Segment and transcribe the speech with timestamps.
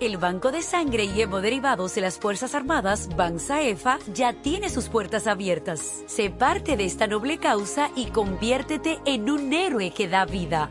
[0.00, 5.26] El Banco de Sangre y Derivados de las Fuerzas Armadas, BANSAEFA, ya tiene sus puertas
[5.26, 6.04] abiertas.
[6.06, 10.70] Sé parte de esta noble causa y conviértete en un héroe que da vida.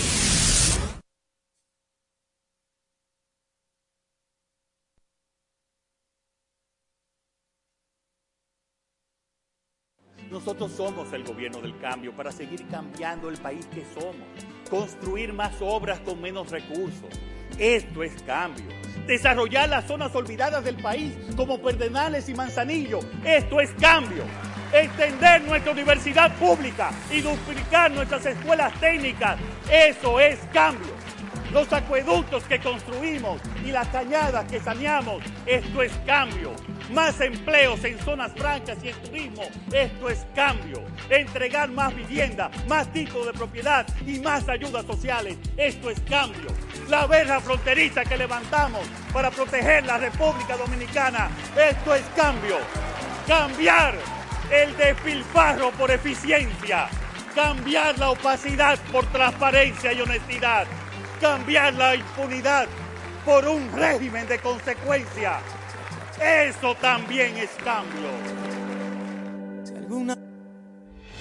[10.41, 14.15] Nosotros somos el gobierno del cambio para seguir cambiando el país que somos,
[14.71, 17.11] construir más obras con menos recursos.
[17.59, 18.65] Esto es cambio.
[19.05, 23.01] Desarrollar las zonas olvidadas del país como Perdenales y Manzanillo.
[23.23, 24.23] Esto es cambio.
[24.73, 29.37] Extender nuestra universidad pública y duplicar nuestras escuelas técnicas.
[29.71, 30.91] Eso es cambio.
[31.51, 35.23] Los acueductos que construimos y las cañadas que saneamos.
[35.45, 36.53] Esto es cambio
[36.91, 39.43] más empleos en zonas francas y en turismo.
[39.71, 40.83] Esto es cambio.
[41.09, 45.37] Entregar más vivienda, más tipos de propiedad y más ayudas sociales.
[45.57, 46.49] Esto es cambio.
[46.89, 48.81] La verja fronteriza que levantamos
[49.13, 51.29] para proteger la República Dominicana.
[51.57, 52.57] Esto es cambio.
[53.27, 53.95] Cambiar
[54.51, 56.89] el despilfarro por eficiencia.
[57.33, 60.67] Cambiar la opacidad por transparencia y honestidad.
[61.21, 62.67] Cambiar la impunidad
[63.23, 65.39] por un régimen de consecuencia
[66.21, 68.11] eso también es cambio.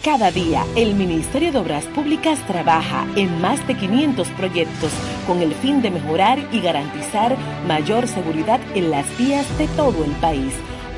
[0.05, 4.93] Cada día, el Ministerio de Obras Públicas trabaja en más de 500 proyectos
[5.27, 7.35] con el fin de mejorar y garantizar
[7.67, 10.53] mayor seguridad en las vías de todo el país.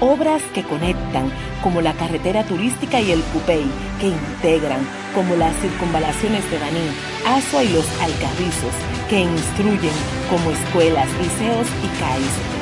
[0.05, 1.31] Obras que conectan,
[1.63, 3.65] como la carretera turística y el Cupey,
[4.01, 4.81] que integran,
[5.15, 6.89] como las circunvalaciones de Baní,
[7.25, 8.75] Asua y los Alcarrizos,
[9.09, 9.95] que instruyen,
[10.29, 12.62] como escuelas, liceos y CAIS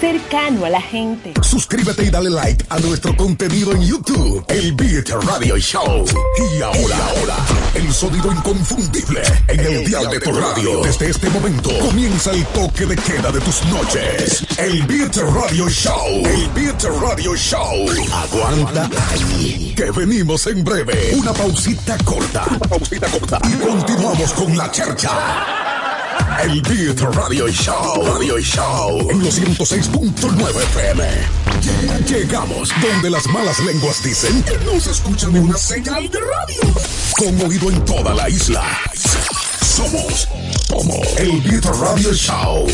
[0.00, 1.34] cercano a la gente.
[1.42, 6.06] Suscríbete y dale like a nuestro contenido en YouTube, El Beat Radio Show.
[6.38, 7.36] Y ahora, ahora,
[7.74, 10.82] el sonido inconfundible en el dial de tu radio.
[10.82, 14.46] Desde este momento comienza el toque de queda de tus noches.
[14.56, 16.22] El Beat Radio Show.
[16.24, 17.86] El Beat Radio Show.
[18.12, 19.74] Aguanta ahí.
[19.76, 21.14] Que venimos en breve.
[21.14, 22.44] Una pausita corta.
[22.48, 23.38] Una pausita corta.
[23.44, 25.69] Y continuamos con la chercha.
[26.42, 28.04] El Beat Radio Show.
[28.06, 29.10] Radio Show.
[29.10, 31.04] En los 106.9 FM.
[32.06, 36.74] Llegamos donde las malas lenguas dicen que no se escuchan en una señal de radio.
[37.16, 38.64] Con oído en toda la isla.
[39.62, 40.28] Somos
[40.68, 42.66] como el Beat Radio Show.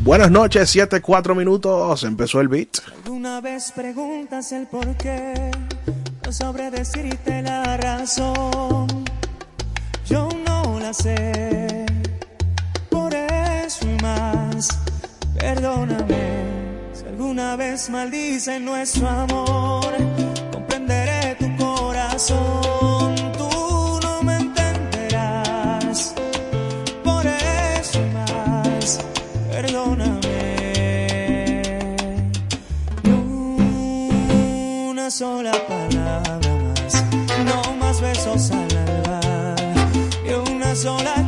[0.00, 2.02] Buenas noches, 7, 4 minutos.
[2.04, 2.78] Empezó el beat.
[3.04, 5.50] Alguna vez preguntas el por qué.
[6.24, 9.04] No sabré decirte la razón.
[10.08, 11.87] Yo no la sé
[15.38, 16.16] Perdóname
[16.92, 19.92] si alguna vez maldicen nuestro amor.
[20.52, 23.14] Comprenderé tu corazón.
[23.38, 26.12] Tú no me entenderás.
[27.04, 28.98] Por eso más.
[29.52, 30.18] Perdóname.
[34.90, 36.50] una sola palabra
[37.44, 39.54] no más besos al alba,
[40.26, 41.27] y una sola.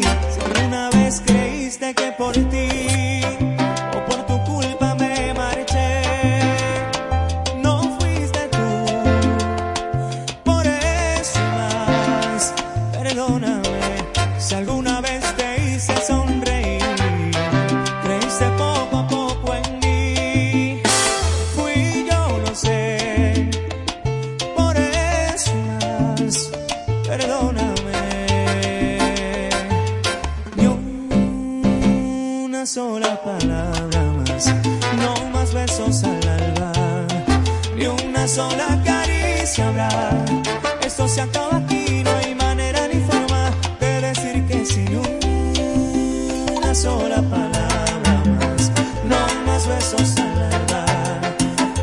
[39.41, 43.49] Esto se acaba aquí, no hay manera ni forma
[43.79, 44.85] de decir que sí.
[44.85, 48.71] Ni una sola palabra más,
[49.03, 49.17] no
[49.47, 50.85] más besos al alba,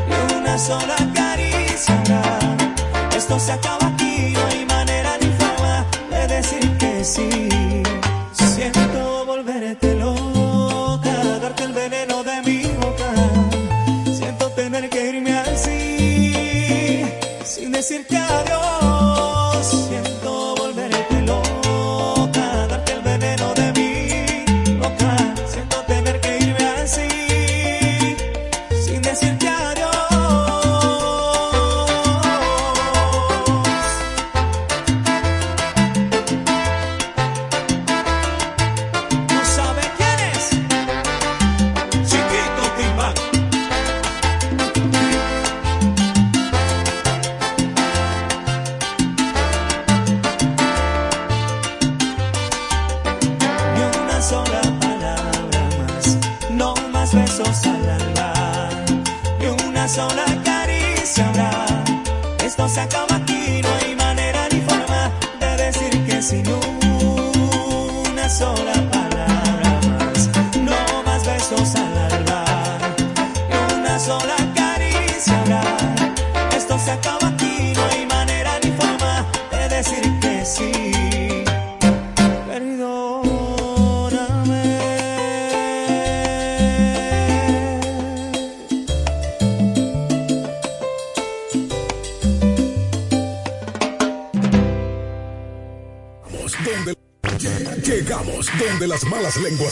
[0.07, 2.39] ni una sola caricia habrá.
[3.17, 7.49] Esto se acaba aquí, no hay manera ni forma de decir que sí.
[8.31, 8.88] Siento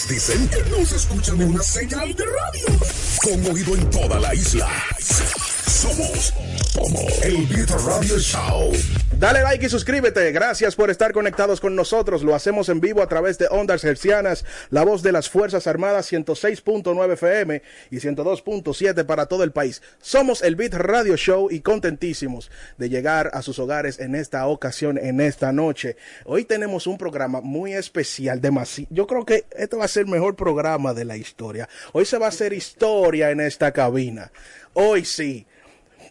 [0.08, 2.80] dicen que no se escuchan una señal de radio.
[3.24, 4.70] Con oído en toda la isla.
[5.00, 6.34] Somos
[6.74, 8.72] como el Beat Radio Show.
[9.20, 10.32] Dale like y suscríbete.
[10.32, 12.22] Gracias por estar conectados con nosotros.
[12.22, 16.12] Lo hacemos en vivo a través de Ondas Hercianas, la voz de las Fuerzas Armadas
[16.14, 19.82] 106.9 FM y 102.7 para todo el país.
[20.00, 25.00] Somos el Beat Radio Show y contentísimos de llegar a sus hogares en esta ocasión,
[25.00, 25.98] en esta noche.
[26.26, 28.88] Hoy tenemos un programa muy especial, demasiado.
[28.94, 31.68] Yo creo que este va a ser el mejor programa de la historia.
[31.92, 34.32] Hoy se va a hacer historia en esta cabina.
[34.74, 35.48] Hoy sí.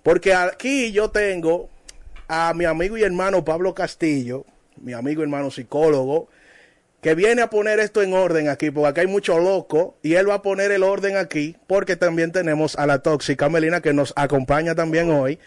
[0.02, 1.70] Porque aquí yo tengo
[2.28, 4.44] a mi amigo y hermano Pablo Castillo,
[4.80, 6.28] mi amigo y hermano psicólogo,
[7.00, 10.28] que viene a poner esto en orden aquí, porque acá hay mucho loco, y él
[10.28, 14.12] va a poner el orden aquí, porque también tenemos a la tóxica Melina que nos
[14.16, 15.38] acompaña también hoy.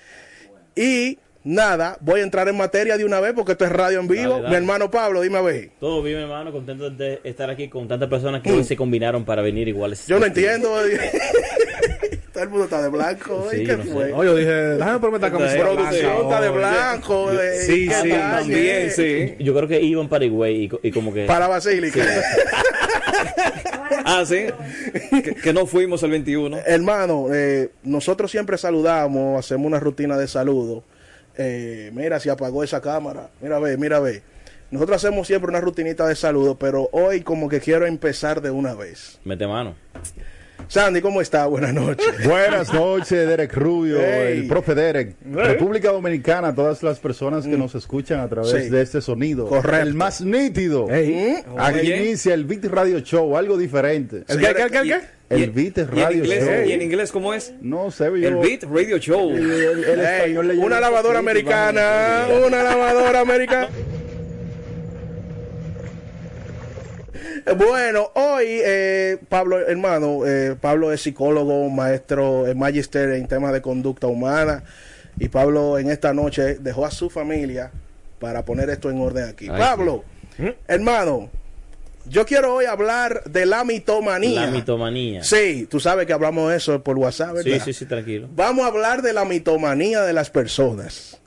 [0.76, 4.08] Y nada, voy a entrar en materia de una vez, porque esto es radio en
[4.08, 4.30] vivo.
[4.30, 4.50] Dale, dale.
[4.50, 5.72] Mi hermano Pablo, dime a ver.
[5.80, 6.52] Todo bien, hermano.
[6.52, 10.08] Contento de estar aquí con tantas personas que hoy se combinaron para venir iguales.
[10.08, 10.70] Yo no entiendo.
[12.40, 13.48] Todo el mundo está de blanco.
[13.52, 13.90] Sí, ¿y yo qué no sé.
[13.92, 14.10] fue?
[14.12, 17.32] No, yo dije, déjame ponerme esta camiseta Producción está de blanco.
[17.32, 18.40] de- Sí, ¿qué sí, tal?
[18.40, 19.36] también, sí.
[19.40, 21.26] Yo creo que iban para Higüey y, co- y como que...
[21.26, 22.00] Para Basílica.
[24.06, 24.46] Ah, sí.
[25.24, 26.58] que, que no fuimos el 21.
[26.66, 30.84] Hermano, eh, nosotros siempre saludamos, hacemos una rutina de saludo.
[31.38, 33.30] Eh, mira, si apagó esa cámara.
[33.42, 34.22] Mira, ve, mira, ve.
[34.72, 38.74] Nosotros hacemos siempre una rutinita de saludo, pero hoy como que quiero empezar de una
[38.74, 39.20] vez.
[39.26, 39.76] Mete mano.
[40.68, 41.48] Sandy, ¿cómo está?
[41.48, 42.06] Buenas noches.
[42.28, 44.40] Buenas noches, Derek Rubio, Hey.
[44.42, 45.16] el profe Derek.
[45.32, 48.70] República Dominicana, todas las personas que nos escuchan a través Sí.
[48.70, 49.48] de este sonido.
[49.48, 49.88] Correcto.
[49.88, 50.88] El más nítido.
[50.88, 51.58] ¿Mm?
[51.60, 51.98] Aquí Oye.
[52.06, 54.24] inicia el Beat Radio Show, algo diferente.
[54.28, 55.00] ¿El qué, qué, qué, qué?
[55.30, 56.66] El Beat ¿Y en, Radio inglés, Show.
[56.68, 57.54] ¿Y en inglés cómo es?
[57.62, 58.16] No sé, yo...
[58.16, 59.30] El Beat Radio Show.
[59.32, 63.70] El, el- el Ey, español le lleva una un lavadora americana, una lavadora americana.
[67.58, 73.62] Bueno, hoy eh, Pablo, hermano, eh, Pablo es psicólogo, maestro, eh, magister en temas de
[73.62, 74.64] conducta humana.
[75.20, 77.72] Y Pablo en esta noche dejó a su familia
[78.20, 79.48] para poner esto en orden aquí.
[79.50, 80.04] Ay, Pablo,
[80.68, 81.30] hermano,
[82.06, 84.46] yo quiero hoy hablar de la mitomanía.
[84.46, 85.24] La mitomanía.
[85.24, 87.58] Sí, tú sabes que hablamos de eso por WhatsApp, ¿verdad?
[87.58, 88.28] Sí, sí, sí, tranquilo.
[88.36, 91.20] Vamos a hablar de la mitomanía de las personas.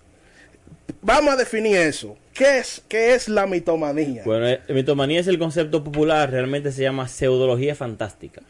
[1.02, 2.16] Vamos a definir eso.
[2.32, 4.22] ¿Qué es, qué es la mitomanía?
[4.24, 8.40] Bueno, eh, mitomanía es el concepto popular, realmente se llama pseudología fantástica.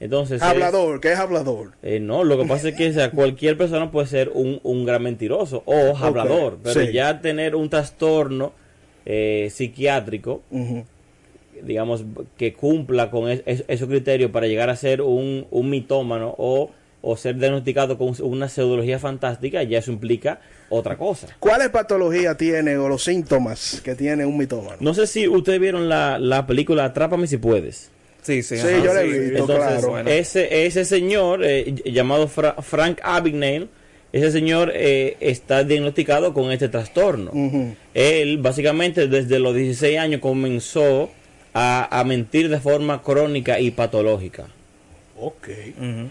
[0.00, 1.72] Entonces, es- Hablador, ¿qué es hablador?
[1.82, 4.84] eh, no, lo que pasa es que o sea, cualquier persona puede ser un, un
[4.84, 6.92] gran mentiroso o hablador, pero sí.
[6.92, 8.52] ya tener un trastorno
[9.04, 10.42] eh, psiquiátrico,
[11.62, 12.04] digamos,
[12.36, 16.70] que cumpla con es- es- esos criterios para llegar a ser un, un mitómano o,
[17.02, 20.40] o ser diagnosticado con una pseudología fantástica, ya eso implica
[20.70, 21.26] otra cosa.
[21.40, 24.76] ¿Cuáles patologías tiene o los síntomas que tiene un mitómano?
[24.80, 27.90] No sé si ustedes vieron la, la película Atrápame si puedes.
[28.22, 28.56] Sí, sí.
[28.56, 30.08] Sí, yo la he visto, Entonces, claro.
[30.08, 33.66] ese, ese señor eh, ll- llamado Fra- Frank Abagnale,
[34.12, 37.32] ese señor eh, está diagnosticado con este trastorno.
[37.94, 41.10] Él básicamente desde los 16 años comenzó
[41.52, 44.46] a, a mentir de forma crónica y patológica.
[45.26, 45.48] Ok.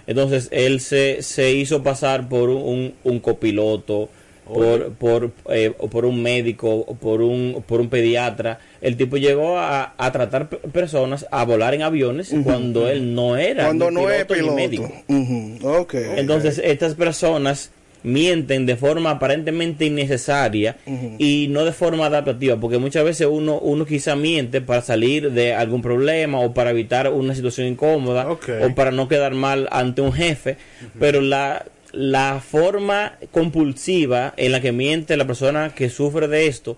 [0.07, 4.09] Entonces él se, se hizo pasar por un, un- un copiloto,
[4.45, 8.59] por, por, eh, por un médico, por un, por un pediatra.
[8.81, 13.37] El tipo llegó a, a tratar pe- personas, a volar en aviones cuando él no
[13.37, 14.91] era Cuando ni no es piloto ni médico.
[15.07, 15.67] Ujú.
[15.81, 15.93] Ok.
[16.17, 17.71] Entonces estas personas
[18.03, 20.77] mienten de forma aparentemente innecesaria
[21.19, 25.53] y no de forma adaptativa, porque muchas veces uno, uno quizá miente para salir de
[25.53, 30.13] algún problema o para evitar una situación incómoda o para no quedar mal ante un
[30.13, 30.57] jefe,
[30.99, 36.77] pero la, la forma compulsiva en la que miente la persona que sufre de esto,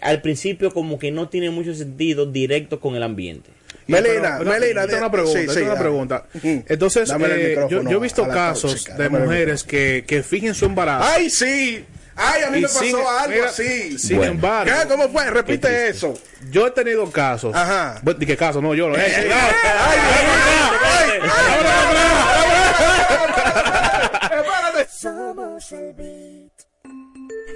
[0.00, 3.50] al principio como que no tiene mucho sentido directo con el ambiente.
[3.90, 6.24] Melina, Pero, Melina, tengo una pregunta, sí, tengo sí, una pregunta.
[6.34, 6.64] Ujú.
[6.68, 11.04] Entonces, eh, yo, he visto casos tóxica, de mujeres que, que fingen su embarazo.
[11.12, 11.84] ¡Ay, sí!
[12.16, 13.98] ¡Ay, a mí Y me pasó sin- algo mira, así!
[13.98, 14.32] Sin Bueno.
[14.32, 14.88] embargo, ¿Qué?
[14.88, 15.30] ¿Cómo fue?
[15.30, 16.12] Repite eso.
[16.50, 17.54] yo he tenido casos.
[17.54, 17.98] Ajá.
[18.02, 18.62] ¿De qué casos?
[18.62, 18.94] No, yo.
[18.94, 19.40] Eh, ¡Ay, cuidado.
[19.62, 19.98] ay,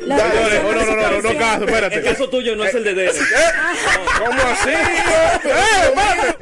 [0.04, 1.96] Señores, oh, no, no, no, no, no, caso, espérate.
[1.96, 3.14] El caso tuyo no es el de Derek.
[4.18, 4.70] ¿Cómo así?
[5.44, 6.34] ¡Eh!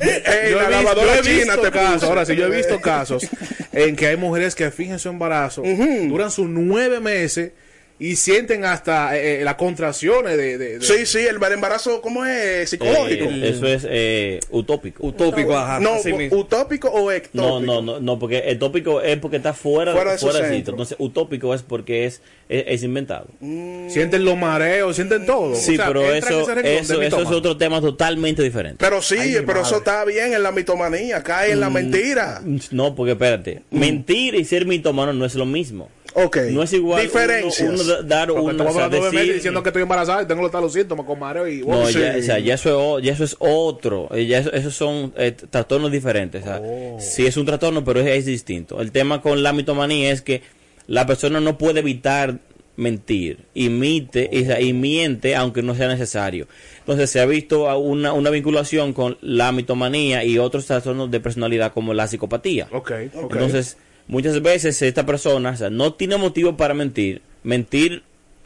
[0.00, 2.80] Ey, Yo la he visto, lavadora yo china te casos, ahora sí, yo he visto
[2.80, 3.28] casos
[3.72, 7.52] en que hay mujeres que fingen su embarazo, duran sus nueve meses
[8.00, 12.24] y sienten hasta eh, eh, las contracciones de, de- de- Sí, sí, el embarazo, ¿cómo
[12.24, 12.70] es?
[12.70, 13.26] Psicológico.
[13.26, 15.06] Eh, eso es eh, utópico.
[15.06, 15.78] Utópico, ajá.
[15.80, 15.96] no,
[16.30, 17.60] utópico o No, ectópico.
[17.60, 20.72] no, no, no, porque el tópico es porque está fuera, Fuera fuera de su centro.
[20.72, 23.26] Entonces, utópico es porque es, es, es inventado.
[23.40, 25.54] sienten los mareos, sienten todo.
[25.54, 28.76] Sí, O sea, pero eso, eso, es otro tema totalmente diferente.
[28.80, 32.40] Pero sí, Ay, pero eso está bien en la mitomanía, cae en la mentira.
[32.70, 35.90] No, porque espérate, mentir y ser mitómano no es lo mismo.
[36.14, 36.38] Ok.
[36.50, 37.60] No es igual Diferencias.
[37.68, 40.42] uno, uno da- dar una, estamos hablando de meses diciendo que estoy embarazada y tengo
[40.42, 43.24] los talos síntomas con mareo y No, ya, o sea, ya eso es, ya eso
[43.24, 44.08] es otro.
[44.14, 46.42] Eh, Ya eso, esos son eh, trastornos diferentes.
[46.42, 46.96] o sea, Oh.
[47.00, 48.80] Sí es un trastorno, pero es, es distinto.
[48.80, 50.42] El tema con la mitomanía es que
[50.86, 52.38] la persona no puede evitar
[52.76, 56.46] mentir, imite y, sea, y miente aunque no sea necesario.
[56.78, 61.72] Entonces se ha visto una, una vinculación con la mitomanía y otros trastornos de personalidad
[61.74, 62.68] como la psicopatía.
[62.72, 63.32] Ok, ok.
[63.34, 63.76] Entonces,
[64.10, 67.22] muchas veces esta persona o sea, no tiene motivo para mentir.
[67.42, 68.02] Mentir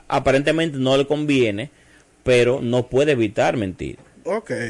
[0.06, 1.71] aparentemente no le conviene,
[2.23, 3.99] pero no puede evitar mentir.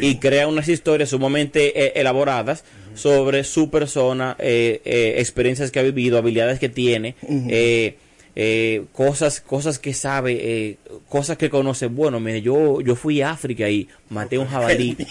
[0.01, 5.83] Y crea unas historias sumamente eh, elaboradas sobre su persona, eh, eh, experiencias que ha
[5.83, 7.97] vivido, habilidades que tiene, eh,
[8.37, 10.77] eh, cosas, cosas que sabe, eh,
[11.09, 11.87] cosas que conoce.
[11.87, 14.97] Bueno, mire, yo, yo fui a África y maté un jabalí.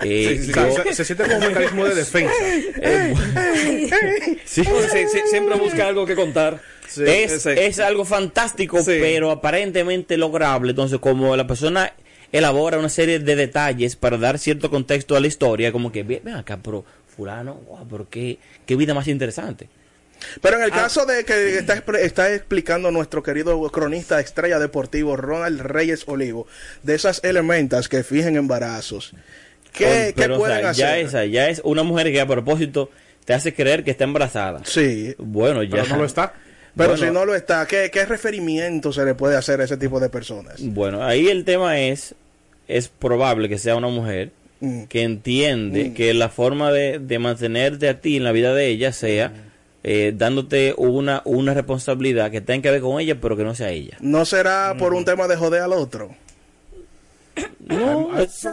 [0.00, 2.32] Eh, Sí, sí, yo- se, se siente como un mecanismo de defensa.
[4.46, 4.64] Sí.
[4.64, 6.60] Sí, sí, siempre busca algo que contar.
[6.96, 7.50] es, Sí.
[7.56, 8.96] es algo fantástico, Sí.
[9.00, 10.70] pero aparentemente lograble.
[10.70, 11.92] Entonces, como la persona
[12.32, 16.28] elabora una serie de detalles para dar cierto contexto a la historia, como que, ven
[16.28, 16.84] acá, pero
[17.16, 19.68] fulano, wow, pero qué, qué vida más interesante.
[20.40, 20.76] Pero en el Ah.
[20.76, 26.46] caso de que está, está explicando nuestro querido cronista estrella deportivo Ronald Reyes Olivo,
[26.82, 29.12] de esas elementas que fijen embarazos,
[29.72, 31.06] ¿qué, Con- qué pero, o pueden sea, ya hacer?
[31.06, 32.90] esa, ya es una mujer que a propósito
[33.24, 34.62] te hace creer que está embarazada.
[34.64, 35.70] Sí, Bueno, ya.
[35.82, 36.32] Pero no lo está.
[36.76, 39.76] pero Bueno, si no lo está, ¿qué, ¿qué referimiento se le puede hacer a ese
[39.76, 40.54] tipo de personas?
[40.60, 42.14] Bueno, ahí el tema es,
[42.68, 44.84] es probable que sea una mujer Mm.
[44.86, 48.92] que entiende que la forma de, de mantenerte a ti en la vida de ella
[48.92, 49.32] sea
[49.84, 53.70] eh, dándote una, una responsabilidad que tenga que ver con ella, pero que no sea
[53.70, 53.96] ella.
[54.00, 54.96] ¿No será por Mm.
[54.96, 56.10] un tema de joder al otro?
[57.60, 58.44] No, es.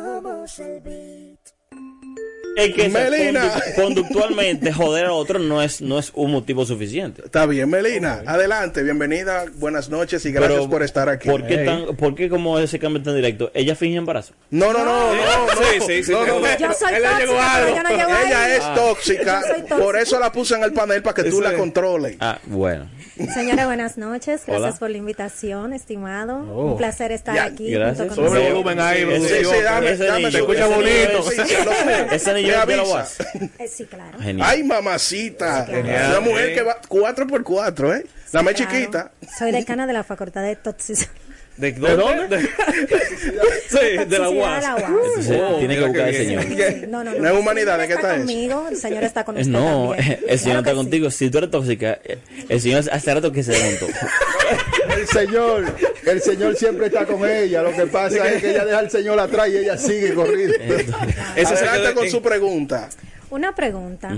[2.55, 3.53] Es que Melina.
[3.75, 7.21] condu- conductualmente joder a otro no es, no es un motivo suficiente.
[7.25, 8.21] Está bien, Melina.
[8.25, 11.29] Adelante, bienvenida, buenas noches y gracias Pero, por estar aquí.
[11.29, 11.65] ¿Por qué, Hey.
[11.65, 13.51] tan, ¿Por qué como ese cambio tan directo?
[13.53, 14.33] ¿Ella finge embarazo?
[14.51, 15.51] No, no, no, no, no.
[15.51, 16.57] Sí, sí, sí, no, no, no.
[16.57, 17.89] Yo soy tóxica, yo no
[18.25, 18.51] Ella ahí.
[18.53, 18.73] es Ah.
[18.75, 19.77] tóxica, Yo soy tóxica.
[19.77, 21.57] por eso la puse en el panel para que tú la es.
[21.57, 22.17] controles.
[22.19, 22.89] Ah, bueno.
[23.33, 24.41] Señora, buenas noches.
[24.45, 24.75] Gracias Hola.
[24.77, 26.35] por la invitación, estimado.
[26.53, 26.71] Oh.
[26.71, 27.71] Un placer estar aquí.
[27.71, 28.13] Gracias.
[28.15, 29.05] volumen ahí.
[29.21, 29.91] Sí, sí, dame,
[30.27, 31.23] escucha bonito.
[32.45, 32.93] Niño- Sí, sí, lo- Ese niño me es de la avisa.
[32.93, 33.19] UAS.
[33.59, 34.19] Eh, sí, claro.
[34.19, 34.47] Genial.
[34.49, 35.65] Ay, mamacita.
[35.65, 36.09] Genial.
[36.11, 38.05] Una mujer que va 4 por 4 ¿eh?
[38.31, 38.71] La más Claro.
[38.71, 39.11] chiquita.
[39.37, 41.09] Soy decana de la Facultad de Toxicidad.
[41.57, 42.27] ¿De dónde?
[42.37, 42.41] De-
[43.69, 44.65] sí, de la UAS.
[45.31, 46.41] Oh, tiene que buscar qué al bien.
[46.49, 46.87] señor.
[46.89, 49.53] No, no, No es humanidad, ¿de qué está conmigo, el señor está con Eh, usted
[49.53, 50.19] No, también.
[50.27, 50.75] el señor Claro está que sí.
[50.75, 51.11] contigo.
[51.11, 52.17] Si tú eres tóxica, eh,
[52.49, 53.87] el señor hace rato que se desmontó.
[54.95, 55.75] El señor,
[56.05, 57.61] el señor siempre está con ella.
[57.61, 60.55] Lo que pasa es que ella deja al señor atrás y ella sigue corriendo.
[61.35, 62.89] Ese se quedó con su pregunta.
[63.29, 64.17] Una pregunta.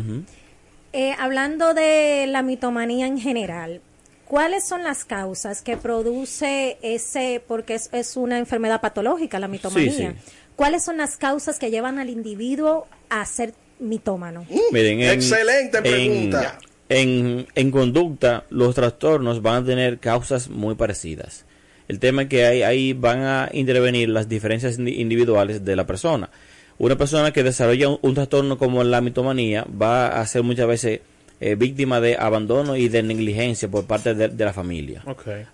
[0.94, 3.82] Eh, hablando de la mitomanía en general,
[4.26, 9.92] ¿cuáles son las causas que produce ese, porque es, es una enfermedad patológica la mitomanía?
[9.92, 10.32] Sí, sí.
[10.56, 14.46] ¿Cuáles son las causas que llevan al individuo a ser mitómano?
[14.72, 16.58] Miren, en- Excelente en- pregunta.
[16.90, 21.44] En, en conducta, los trastornos van a tener causas muy parecidas.
[21.88, 25.86] El tema es que ahí, ahí van a intervenir las diferencias indi- individuales de la
[25.86, 26.30] persona.
[26.78, 31.02] Una persona que desarrolla un, un trastorno como la mitomanía va a ser muchas veces
[31.40, 35.04] eh, víctima de abandono y de negligencia por parte de, de la familia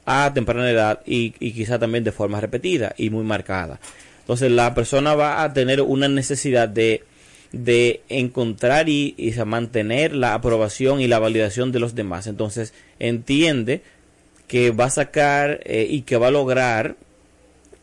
[0.06, 3.80] a temprana edad y, y quizá también de forma repetida y muy marcada.
[4.22, 7.04] Entonces la persona va a tener una necesidad de,
[7.54, 12.28] de encontrar y, mantener la aprobación y la validación de los demás.
[12.28, 13.82] Entonces entiende
[14.48, 16.96] que va a sacar eh, y que va a lograr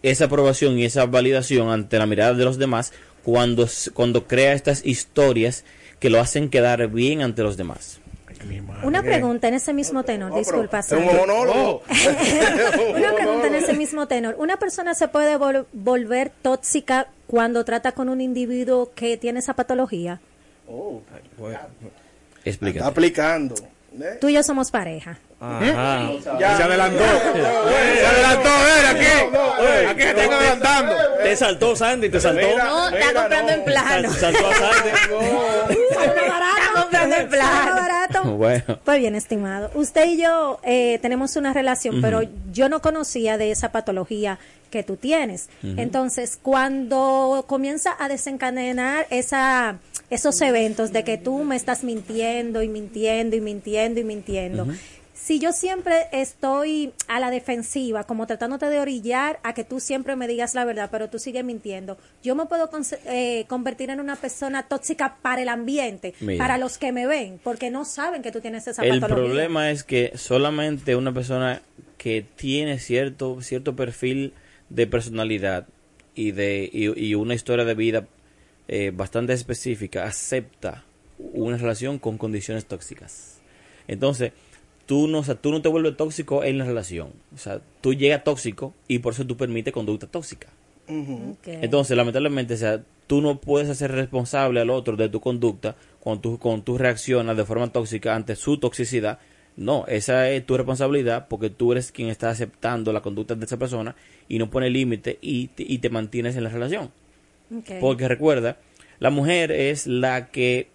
[0.03, 4.85] esa aprobación y esa validación ante la mirada de los demás cuando, cuando crea estas
[4.85, 5.65] historias
[6.01, 8.01] que lo hacen quedar bien ante los demás.
[8.83, 10.79] Una pregunta en ese mismo tenor, disculpa.
[10.79, 11.15] Es un Sandy.
[11.15, 11.83] monólogo.
[12.97, 14.35] Una pregunta en ese mismo tenor.
[14.39, 19.55] ¿Una persona se puede vol- volver tóxica cuando trata con un individuo que tiene esa
[19.55, 20.21] patología?
[22.45, 22.79] Explícate.
[22.79, 23.55] Está aplicando.
[24.01, 24.19] ¿Eh?
[24.21, 25.19] Tú y yo somos pareja.
[25.41, 26.11] Ajá.
[26.39, 26.57] Ya.
[26.57, 27.03] Se adelantó.
[27.03, 29.87] Se adelantó, ven aquí.
[29.89, 30.95] Aquí se están adelantando.
[31.23, 32.47] Te saltó Sandy, te saltó.
[32.59, 34.11] No, está comprando en plano.
[34.13, 34.91] Sal- saltó a Sandy.
[35.91, 37.75] Está comprando en ¿Sale plano.
[37.77, 38.23] barato?
[38.37, 38.79] Bueno.
[38.85, 39.71] Pues bien, estimado.
[39.75, 42.21] Usted y yo eh, tenemos una relación, pero
[42.53, 44.39] yo no conocía de esa patología
[44.71, 45.49] que tú tienes.
[45.63, 49.77] Entonces, cuando comienza a desencadenar esa,
[50.11, 54.67] esos eventos de que tú me estás mintiendo y mintiendo y mintiendo y mintiendo,
[55.15, 60.17] si yo siempre estoy a la defensiva, como tratándote de orillar a que tú siempre
[60.17, 62.71] me digas la verdad, pero tú sigues mintiendo, yo me puedo
[63.05, 66.43] eh, convertir en una persona tóxica para el ambiente, Mira.
[66.43, 69.27] para los que me ven, porque no saben que tú tienes esa El patología.
[69.27, 71.61] problema es que solamente una persona
[71.99, 74.33] que tiene cierto cierto perfil
[74.71, 75.67] de personalidad
[76.15, 78.07] y de y, y una historia de vida
[78.73, 80.85] eh, bastante específica acepta
[81.19, 83.41] una relación con condiciones tóxicas.
[83.89, 84.33] Entonces,
[84.87, 87.11] tú no, o sea, tú no te vuelves tóxico en la relación.
[87.35, 90.49] O sea, tú llegas tóxico y por eso tú permites conducta tóxica.
[91.63, 96.21] Entonces, lamentablemente, o sea, tú no puedes hacer responsable al otro de tu conducta cuando
[96.23, 99.19] tú, cuando tú reaccionas de forma tóxica ante su toxicidad.
[99.57, 103.59] No, esa es tu responsabilidad porque tú eres quien está aceptando la conducta de esa
[103.59, 103.95] persona
[104.29, 106.91] y no pone límite y, te- y te mantienes en la relación.
[107.81, 108.59] Porque recuerda,
[108.99, 110.69] la mujer es la que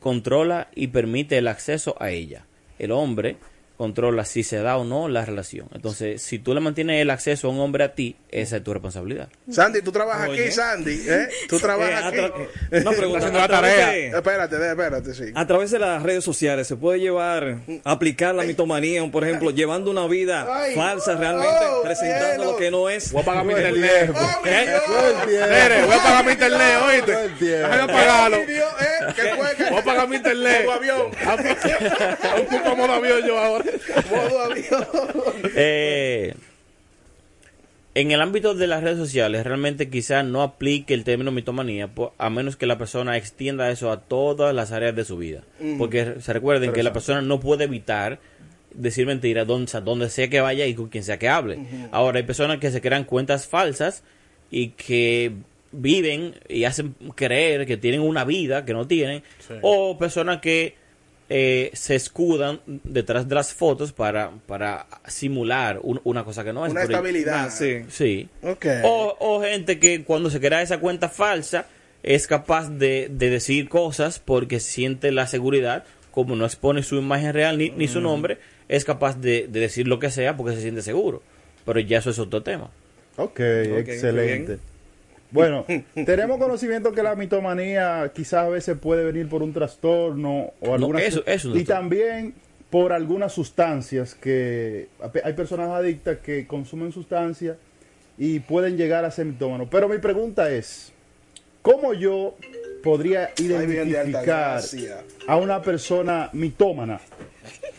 [0.00, 2.46] controla y permite el acceso a ella.
[2.78, 3.36] El hombre
[3.76, 5.68] controla si se da o no la relación.
[5.74, 8.72] Entonces, si tú le mantienes el acceso a un hombre a ti, esa es tu
[8.72, 9.28] responsabilidad.
[9.50, 10.42] Sandy, tú trabajas Oye.
[10.44, 11.04] aquí, Sandy.
[11.08, 11.28] ¿eh?
[11.48, 12.76] Tú trabajas Eh, aquí.
[12.82, 13.30] Una pregunta.
[13.30, 13.88] La tarea.
[13.90, 15.24] de- Espérate, de- espérate, sí.
[15.34, 19.90] A través de las redes sociales se puede llevar, aplicar la mitomanía, por ejemplo, llevando
[19.90, 20.74] una vida Ay.
[20.74, 22.52] falsa realmente, Oh, presentando cielo.
[22.52, 23.10] lo que no es.
[23.12, 24.12] Voy a pagar mi internet.
[24.14, 25.82] ¡Oh, mi ¿Eh?
[25.86, 27.44] Voy a pagar mi internet, oíste.
[27.44, 28.36] Déjame pagarlo.
[28.36, 28.46] ¿eh?
[29.16, 29.54] ¿Qué fue?
[29.56, 30.62] ¿Qué- Voy a pagar mi internet.
[30.64, 31.00] Modo avión.
[32.38, 33.63] Un poco modo avión yo ahora.
[34.10, 34.86] Modo avión.
[35.56, 36.34] Eh,
[37.96, 42.30] en el ámbito de las redes sociales, realmente quizás no aplique el término mitomanía, a
[42.30, 45.42] menos que la persona extienda eso a todas las áreas de su vida.
[45.78, 48.18] Porque se recuerden que la persona no puede evitar
[48.74, 51.60] decir mentiras donde, sea, donde sea que vaya y con quien sea que hable.
[51.92, 54.02] Ahora, hay personas que se crean cuentas falsas
[54.50, 55.30] y que
[55.70, 59.54] viven y hacen creer que tienen una vida que no tienen, Sí.
[59.62, 60.74] o personas que
[61.30, 66.66] eh, se escudan detrás de las fotos para, para simular un- una cosa que no
[66.66, 66.72] es.
[66.72, 67.50] Una Por- estabilidad.
[67.50, 67.82] Sí.
[67.88, 68.28] Sí.
[68.42, 68.66] Ok.
[68.84, 71.66] O, o gente que cuando se crea esa cuenta falsa
[72.02, 77.32] es capaz de, de decir cosas porque siente la seguridad, como no expone su imagen
[77.32, 78.36] real ni, ni su nombre,
[78.68, 81.22] es capaz de, de decir lo que sea porque se siente seguro.
[81.64, 82.70] Pero ya eso es otro tema.
[83.16, 84.58] Ok, excelente.
[85.34, 85.66] Bueno,
[86.06, 91.00] tenemos conocimiento que la mitomanía quizás a veces puede venir por un trastorno o alguna
[91.02, 92.34] eso- eso no y también
[92.70, 94.88] por algunas sustancias que
[95.22, 97.56] hay personas adictas que consumen sustancias
[98.18, 99.68] y pueden llegar a ser mitómanos.
[99.70, 100.92] Pero mi pregunta es,
[101.62, 102.36] ¿cómo yo
[102.82, 104.60] podría identificar
[105.26, 107.00] a una persona mitómana?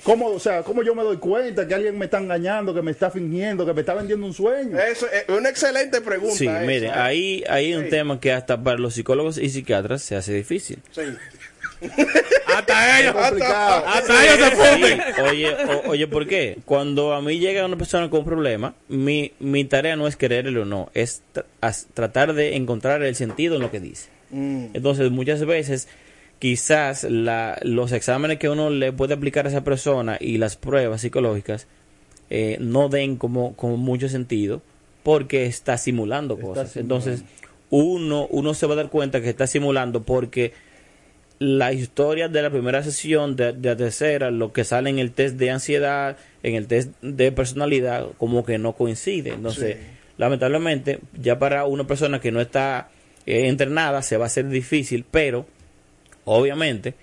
[0.06, 2.92] ¿Cómo, o sea, ¿Cómo yo me doy cuenta que alguien me está engañando, que me
[2.92, 4.78] está fingiendo, que me está vendiendo un sueño?
[4.80, 6.36] Eso es una excelente pregunta.
[6.36, 6.60] Sí, esa.
[6.62, 10.80] miren, ahí hay un tema que hasta para los psicólogos y psiquiatras se hace difícil.
[10.92, 11.02] Sí.
[12.56, 15.02] Hasta ellos, hasta, hasta ellos se funden.
[15.16, 16.58] Sí, oye, o- oye, ¿por qué?
[16.64, 20.60] Cuando a mí llega una persona con un problema, mi, mi tarea no es quererle
[20.62, 24.08] o no, es tra- tratar de encontrar el sentido en lo que dice.
[24.30, 24.68] Mm.
[24.74, 25.90] Entonces, muchas veces,
[26.46, 31.02] quizás la, los exámenes que uno le puede aplicar a esa persona y las pruebas
[31.02, 31.66] psicológicas
[32.30, 34.62] eh, no den como, como mucho sentido
[35.02, 36.70] porque está simulando cosas.
[36.70, 36.98] simulando.
[36.98, 37.26] Entonces,
[37.72, 40.54] uno, uno se va a dar cuenta que está simulando porque
[41.40, 45.14] la historia de la primera sesión, de, de la tercera, lo que sale en el
[45.14, 49.32] test de ansiedad, en el test de personalidad, como que no coincide.
[49.32, 49.78] Entonces,
[50.20, 52.90] lamentablemente, ya para una persona que no está
[53.26, 55.48] eh, entrenada, se va a hacer difícil, pero
[56.26, 56.96] obviamente,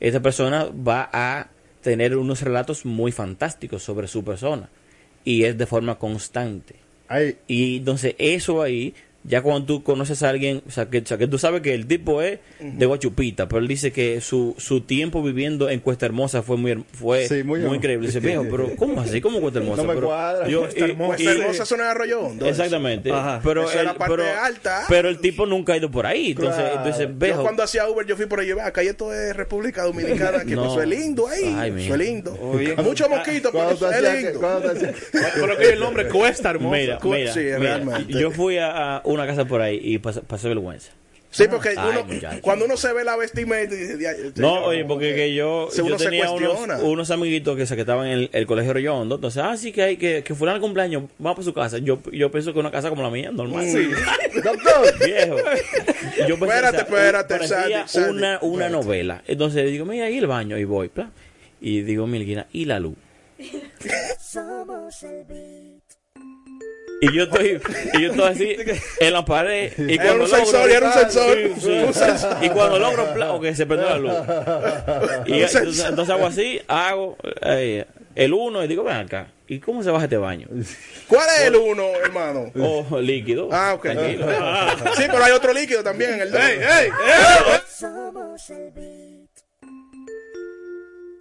[0.00, 1.48] esta persona va a
[1.82, 4.68] tener unos relatos muy fantásticos sobre su persona
[5.24, 6.76] y es de forma constante.
[7.08, 8.94] Ay, Y entonces eso ahí,
[9.24, 11.74] ya cuando tú conoces a alguien, o sea, que, o sea, que tú sabes que
[11.74, 16.06] el tipo es de Guachupita, pero él dice que su, su tiempo viviendo en Cuesta
[16.06, 18.06] Hermosa fue muy fue Sí, muy increíble.
[18.08, 19.20] Dice, viejo, pero ¿cómo así?
[19.20, 19.82] ¿Cómo Cuesta Hermosa?
[19.82, 20.48] No me Pero cuadra.
[20.48, 21.08] yo- Cuesta y- Hermosa.
[21.16, 22.44] Pues y- hermosa zona de Arroyo Hondo.
[22.46, 22.62] eso.
[22.62, 23.12] Exactamente.
[23.12, 23.40] Ajá.
[23.44, 24.84] Pero, Eso era el- parte pero, alta.
[24.88, 26.30] pero el tipo nunca ha ido por ahí.
[26.32, 26.76] Entonces, Claro.
[26.78, 29.82] entonces Yo viejo, cuando hacía Uber, yo fui por allí, acá y esto es República
[29.84, 30.66] Dominicana, que No.
[30.66, 32.36] eso es lindo ahí, Ay, es lindo.
[32.40, 32.74] Oye.
[32.76, 34.40] Muchos mosquitos, pero que- lindo.
[35.34, 36.76] Pero que el nombre cuesta hermoso.
[36.76, 40.92] mira, mira, yo fui a, a una casa por ahí y pas- pasé vergüenza.
[41.34, 42.06] Sí, porque Ay, uno,
[42.42, 45.86] cuando uno se ve la vestimenta y dice, "Dia- No, oye, porque que yo, yo
[45.86, 49.14] uno se tenía unos, unos amiguitos que, se- que estaban en el, el colegio Rollondo.
[49.14, 51.78] Entonces, ah, sí que hay que, que fulano cumpleaños, vamos para su casa.
[51.78, 53.64] Yo, yo pienso que una casa como la mía, normal.
[54.44, 55.36] Doctor, Viejo.
[56.28, 58.72] Yo pensé, Espérate, espérate, parecía Sandy, Sandy, una, una espérate.
[58.86, 59.22] novela.
[59.26, 61.10] Entonces digo, mira, ahí el baño, y voy, pla.
[61.62, 62.96] Y digo, Milguina, ¿y la luz?
[64.20, 65.81] Somos el beat.
[67.04, 67.60] Y yo estoy,
[67.94, 68.56] y yo estoy así
[69.00, 69.72] en la pared.
[69.76, 71.36] Y Era cuando un sensor, logro- era un sensor.
[71.36, 71.82] Sí, sí.
[71.86, 72.36] Un sensor.
[72.40, 74.12] Y cuando logro, ok, se prendió la luz.
[75.26, 75.88] Y Un entonces, sensor.
[75.90, 77.84] entonces hago así, hago eh,
[78.14, 79.26] el uno y digo, ven acá.
[79.48, 80.46] ¿Y cómo se baja este baño?
[81.08, 82.50] ¿Cuál es el uno, hermano?
[82.58, 83.48] Oh, líquido.
[83.52, 83.82] Ah, ok.
[83.82, 84.26] Tranquilo.
[84.96, 86.70] Sí, pero hay otro líquido también en el ¡Ey, dedo.
[86.70, 86.90] ey!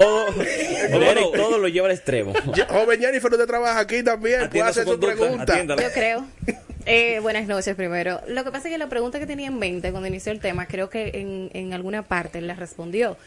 [0.02, 2.34] Todo, todo lo lleva al extremo.
[2.70, 4.50] Joven Jennifer, usted trabaja aquí también.
[4.50, 5.44] Puede hacer su conducta, pregunta.
[5.44, 5.82] atiéndala.
[5.82, 6.26] Yo creo.
[6.88, 8.22] Eh, buenas noches primero.
[8.28, 10.66] Lo que pasa es que la pregunta que tenía en mente cuando inició el tema,
[10.66, 13.18] creo que en, en alguna parte la respondió.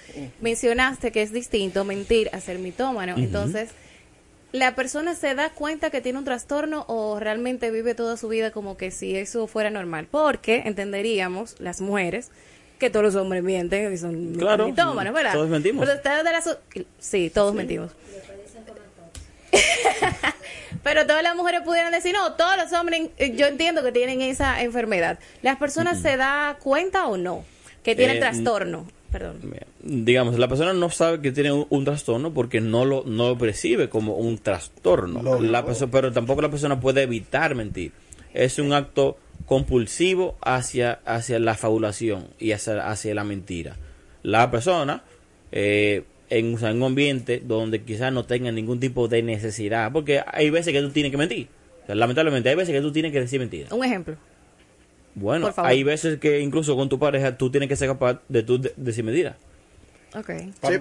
[0.40, 3.14] Mencionaste que es distinto mentir a ser mitómano.
[3.16, 3.70] Entonces,
[4.50, 8.50] ¿la persona se da cuenta que tiene un trastorno o realmente vive toda su vida
[8.50, 10.08] como que si eso fuera normal?
[10.10, 12.32] Porque entenderíamos, las mujeres,
[12.78, 15.32] que todos los hombres mienten y son Claro, mitómanos, ¿verdad?
[15.32, 15.84] todos mentimos.
[15.84, 16.58] Pero ustedes de la so-
[16.98, 17.92] Sí, todos mentimos.
[20.82, 24.20] Pero todas las mujeres pudieran decir, no, todos los hombres, eh, yo entiendo que tienen
[24.20, 25.18] esa enfermedad.
[25.42, 27.44] ¿Las personas se da cuenta o no
[27.82, 28.86] que tienen Eh, trastorno?
[29.10, 29.38] Perdón.
[29.80, 33.38] digamos, la persona no sabe que tiene un, un trastorno porque no lo, no lo
[33.38, 35.40] percibe como un trastorno.
[35.40, 37.92] La perso- pero tampoco la persona puede evitar mentir.
[38.34, 43.76] Es un acto compulsivo hacia, hacia la fabulación y hacia, hacia la mentira.
[44.22, 45.02] La persona,
[45.52, 49.92] eh, en, o sea, en un ambiente donde quizás no tenga ningún tipo de necesidad,
[49.92, 51.48] porque hay veces que tú tienes que mentir.
[51.82, 53.70] O sea, lamentablemente, hay veces que tú tienes que decir mentiras.
[53.72, 54.16] Un ejemplo.
[55.14, 58.58] Bueno, hay veces que incluso con tu pareja tú tienes que ser capaz de tú
[58.60, 59.36] de- decir mentiras.
[60.16, 60.30] Ok.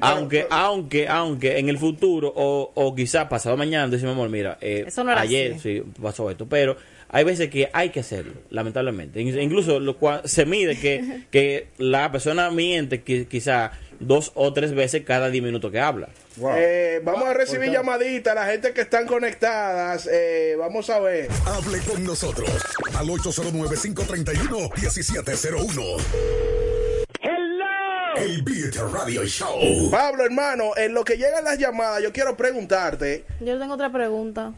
[0.02, 4.86] aunque, aunque, aunque en el futuro o, o quizás pasado mañana decimos, amor, mira, eh,
[4.88, 5.80] Eso no era ayer así.
[5.80, 6.78] sí pasó esto, pero
[7.14, 9.22] hay veces que hay que hacerlo, lamentablemente.
[9.22, 14.52] In- Incluso lo cual se mide que, que la persona miente que quizá dos o
[14.52, 16.10] tres veces cada diez minutos que habla.
[16.58, 20.10] Eh, vamos a recibir llamaditas, la gente que están conectadas.
[20.12, 21.30] eh, vamos a ver.
[21.46, 22.50] Hable con nosotros
[22.98, 25.98] al 809-531-1701.
[27.22, 29.90] Hello, El Beat Radio Show.
[29.92, 33.24] Pablo, hermano, en lo que llegan las llamadas, yo quiero preguntarte.
[33.40, 34.54] Yo tengo otra pregunta.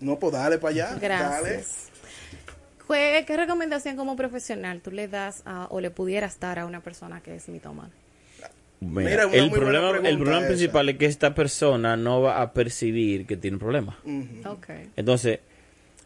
[0.00, 0.98] No, pues dale para allá.
[1.00, 1.88] Gracias.
[2.88, 6.80] ¿Qué, qué recomendación como profesional tú le das a- o le pudieras dar a una
[6.80, 7.90] persona que es mitómana?
[8.80, 10.46] Mira, el, problema, el pregunta problema esa.
[10.48, 13.98] principal es que esta persona no va a percibir que tiene un problema.
[14.46, 14.66] Ok.
[14.96, 15.38] Entonces,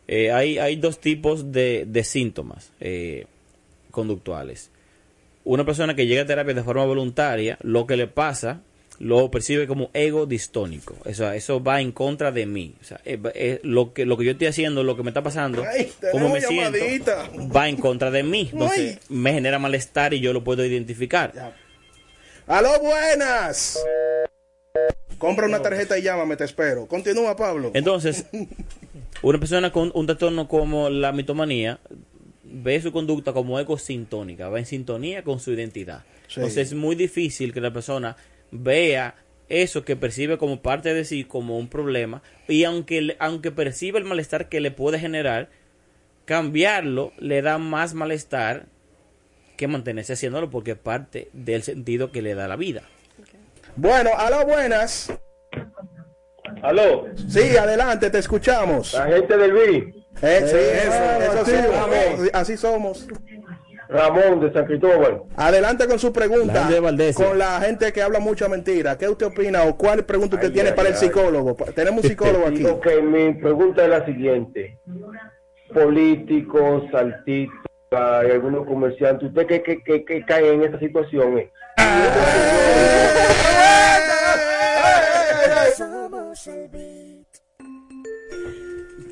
[0.07, 3.27] eh, hay, hay dos tipos de, de síntomas eh,
[3.91, 4.71] conductuales.
[5.45, 8.61] Una persona que llega a terapia de forma voluntaria, lo que le pasa
[8.99, 10.97] lo percibe como ego distónico.
[11.05, 12.75] Eso, eso va en contra de mí.
[12.81, 13.01] O sea,
[13.63, 16.41] lo, que, lo que yo estoy haciendo, lo que me está pasando, Ay, cómo me
[16.41, 16.79] siento,
[17.55, 18.51] va en contra de mí.
[18.53, 21.55] Entonces, me genera malestar y yo lo puedo identificar.
[22.47, 23.79] ¡Aló, buenas!
[25.19, 26.87] Compra una tarjeta y llámame, te espero.
[26.87, 27.73] Continúa, Pablo.
[27.75, 28.27] Entonces,
[29.23, 31.79] una persona con un trastorno como la mitomanía
[32.45, 36.05] ve su conducta como ecosintónica, va en sintonía con su identidad.
[36.29, 36.35] Sí.
[36.37, 38.17] Entonces es muy difícil que la persona
[38.51, 39.15] vea
[39.49, 44.05] eso que percibe como parte de sí como un problema y aunque aunque percibe el
[44.05, 45.49] malestar que le puede generar,
[46.25, 48.67] cambiarlo le da más malestar
[49.57, 52.83] que mantenerse haciéndolo porque es parte del sentido que le da la vida.
[53.77, 55.13] Bueno, aló, buenas.
[56.63, 57.07] Aló.
[57.29, 58.95] Sí, adelante, te escuchamos.
[58.95, 59.95] La gente del BI.
[60.23, 60.57] Eh, sí,
[60.89, 63.07] eso, eso sí, así somos.
[63.89, 65.23] Ramón de San Cristóbal.
[65.37, 66.69] Adelante con su pregunta.
[67.15, 68.99] Con la gente que habla mucha mentira.
[68.99, 71.57] ¿Qué usted opina o cuál pregunta usted Ay, tiene ay, para el psicólogo?
[71.75, 72.65] Tenemos un psicólogo aquí.
[72.65, 74.79] Ok, mi pregunta es la siguiente.
[75.73, 77.59] Políticos, artistas,
[77.91, 81.39] hay algunos comerciantes, ¿usted qué, qué, qué, qué cae en esta situación?
[81.39, 81.51] eh?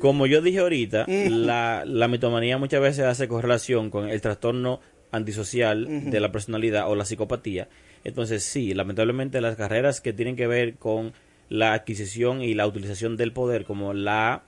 [0.07, 4.79] Como yo dije ahorita, la, la mitomanía muchas veces hace correlación con el trastorno
[5.11, 7.67] antisocial de la personalidad o la psicopatía.
[8.05, 11.11] Entonces, sí, lamentablemente las carreras que tienen que ver con
[11.49, 14.43] la adquisición y la utilización del poder, como la,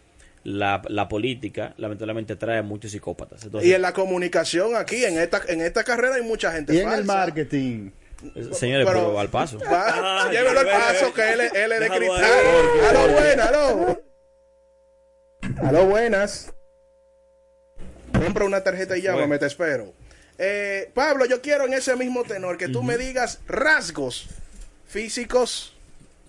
[0.46, 3.44] la, la política, lamentablemente trae muchos psicópatas.
[3.44, 6.80] Entonces, Y en la comunicación aquí, en esta, en esta carrera hay mucha gente Y
[6.80, 7.90] en el marketing.
[8.52, 9.58] señores, pero- pero, al paso.
[9.72, 12.32] Va, llévelo al paso que él, es- él es de cristal.
[12.90, 14.02] Aló, buenas, aló.
[15.64, 16.54] Aló, buenas.
[18.14, 19.94] Compra una tarjeta y llámame, te espero.
[20.38, 24.28] Eh, Pablo, yo quiero en ese mismo tenor que tú me digas rasgos
[24.88, 25.76] físicos,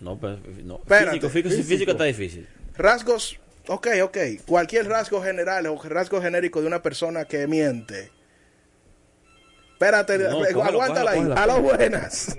[0.01, 0.77] No, pero, no.
[0.79, 1.11] Espérate.
[1.13, 1.69] Físico, físico, Físico.
[1.69, 2.49] físico está difícil.
[2.77, 8.11] rasgos, ok, ok, cualquier rasgo general o rasgo genérico de una persona que miente.
[9.73, 11.37] Espérate, No, eh, cógelo, aguántala cógelo, ahí.
[11.37, 11.53] cógelo.
[11.55, 12.37] Aló, buenas.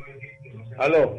[0.77, 1.17] Aló.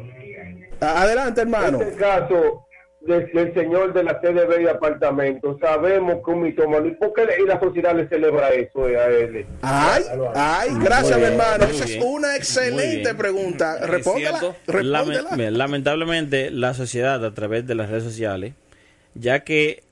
[0.79, 1.81] Adelante, hermano.
[1.81, 2.67] En este caso
[3.05, 7.25] del, del señor de la TDB y apartamento, sabemos que un mitómano, ¿y por qué
[7.25, 9.45] le- y la sociedad le celebra eso eh, a él?
[9.61, 10.03] Ay,
[10.35, 11.65] ay, gracias, mi hermano.
[11.65, 13.77] Esa es una excelente pregunta.
[13.81, 14.55] Es Respóndela.
[14.67, 18.53] Lame- lamentablemente la sociedad a través de las redes sociales,
[19.15, 19.83] ya que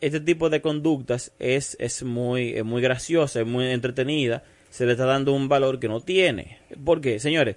[0.00, 4.92] este tipo de conductas es, es muy, es muy graciosa, es muy entretenida, se le
[4.92, 6.58] está dando un valor que no tiene.
[6.84, 7.18] ¿Por qué?
[7.18, 7.56] Señores,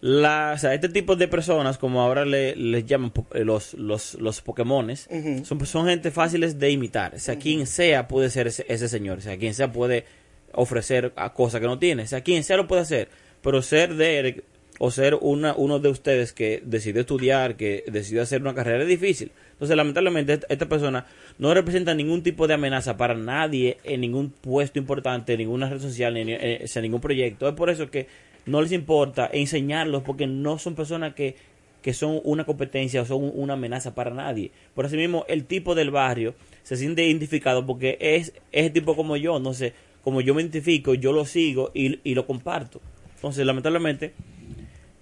[0.00, 4.14] la, o sea, este tipo de personas, como ahora le, les llaman eh, los, los,
[4.14, 5.08] los Pokémones,
[5.44, 7.14] son, son gente fáciles de imitar.
[7.14, 9.18] O sea, quien sea puede ser ese, ese señor.
[9.18, 10.04] O sea, quien sea puede
[10.52, 12.04] ofrecer a cosas que no tiene.
[12.04, 13.08] O sea, quien sea lo puede hacer.
[13.42, 14.42] Pero ser de
[14.78, 18.88] o ser una, uno de ustedes que decidió estudiar, que decidió hacer una carrera es
[18.88, 19.30] difícil.
[19.60, 21.04] Entonces, lamentablemente, esta- persona
[21.38, 25.80] no representa ningún tipo de amenaza para nadie en ningún puesto importante, en ninguna red
[25.80, 27.46] social, en, en ningún proyecto.
[27.46, 28.06] Es por eso que
[28.46, 31.36] no les importa enseñarlos, porque no son personas que,
[31.82, 34.50] que son una competencia o son una amenaza para nadie.
[34.74, 39.18] Por así mismo, el tipo del barrio se siente identificado porque es ese tipo como
[39.18, 42.80] yo, no sé, como yo me identifico, yo lo sigo y, y lo comparto.
[43.16, 44.14] Entonces, lamentablemente,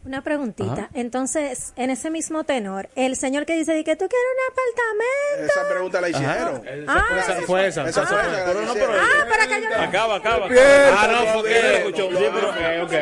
[0.08, 0.72] Una preguntita.
[0.72, 0.90] Ajá.
[0.94, 5.52] Entonces, en ese mismo tenor, el señor que dice de que tú quieres un apartamento.
[5.52, 6.62] Esa pregunta la hicieron.
[6.88, 7.86] Ah, Esa esa fue esa.
[7.86, 8.44] Esa fue esa.
[8.46, 10.46] Pero no, pero- Ah, para que yo acaba, acaba.
[10.50, 12.08] Ah, no, porque él escuchó.
[12.08, 12.92] Sí, pero- Ok,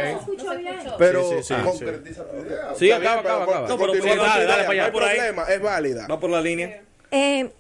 [0.99, 2.75] Pero Sí, sí, sí, concretiza tu idea.
[2.77, 3.69] Sí, acaba, acaba, acaba.
[3.69, 5.17] No, pero dale, dale para allá, no hay por ahí.
[5.17, 6.07] problema, es válida.
[6.11, 6.83] Va por la línea.
[7.13, 7.53] Eh,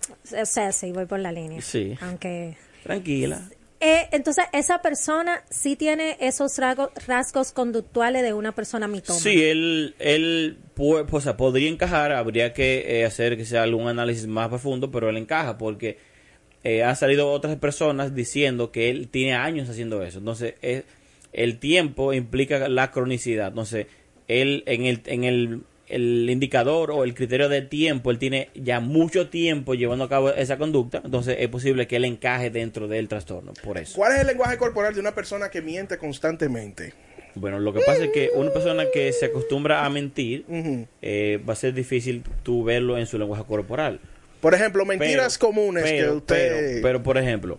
[0.43, 1.63] o sea, sí, voy por la línea.
[1.63, 1.97] Sí.
[2.03, 2.57] Aunque.
[2.83, 3.43] Tranquila.
[3.81, 6.53] Eh, entonces, esa persona sí tiene esos
[7.07, 9.23] rasgos, conductuales de una persona mitómana.
[9.23, 14.27] Sí, él, él pu- o sea, podría encajar, habría que eh, hacer sea algún análisis
[14.27, 15.99] más profundo, pero él encaja porque
[16.65, 20.19] eh, han salido otras personas diciendo que él tiene años haciendo eso.
[20.21, 20.85] Entonces, eh,
[21.35, 23.49] el tiempo implica la cronicidad.
[23.49, 23.87] Entonces,
[24.27, 28.81] él en el, en el, el indicador o el criterio de tiempo, él tiene ya
[28.81, 31.01] mucho tiempo llevando a cabo esa conducta.
[31.05, 33.53] Entonces, es posible que él encaje dentro del trastorno.
[33.62, 33.94] Por eso.
[33.96, 36.92] ¿Cuál es el lenguaje corporal de una persona que miente constantemente?
[37.35, 40.44] Bueno, lo que pasa es que una persona que se acostumbra a mentir,
[41.03, 44.01] eh, va a ser difícil tú verlo en su lenguaje corporal.
[44.40, 46.49] Por ejemplo, mentiras Pero- comunes que pero- usted...
[46.70, 47.59] Pero, pero, por ejemplo,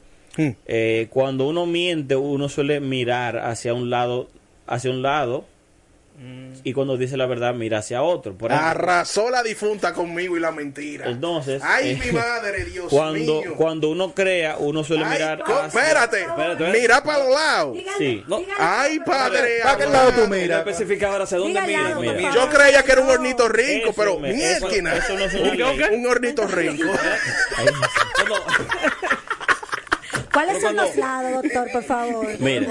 [0.65, 4.29] eh, cuando uno miente, uno suele mirar hacia un lado,
[4.65, 5.45] hacia un lado,
[6.63, 8.35] y cuando dice la verdad, mira hacia otro.
[8.35, 11.05] Por ejemplo, Arrasó la difunta conmigo y la mentira.
[11.07, 13.53] entonces, Ay, eh, mi madre, Dios cuando, mío.
[13.55, 16.27] cuando uno crea, uno suele Ay, mirar hacia- espérate,
[16.73, 17.77] mira para los lados.
[17.99, 18.23] Sí.
[18.57, 19.59] Ay, padre.
[19.63, 20.59] ¿Para qué lado tú miras?
[20.59, 22.31] especificar hacia dónde mira.
[22.33, 24.95] Yo creía que era un hornito rico, Eso, pero miérquina.
[24.95, 25.87] eso- eso no es una Un- ley.
[25.97, 26.83] Un hornito rico.
[30.45, 32.27] ¿Cuáles son los lados, doctor, por favor?
[32.39, 32.67] Mira,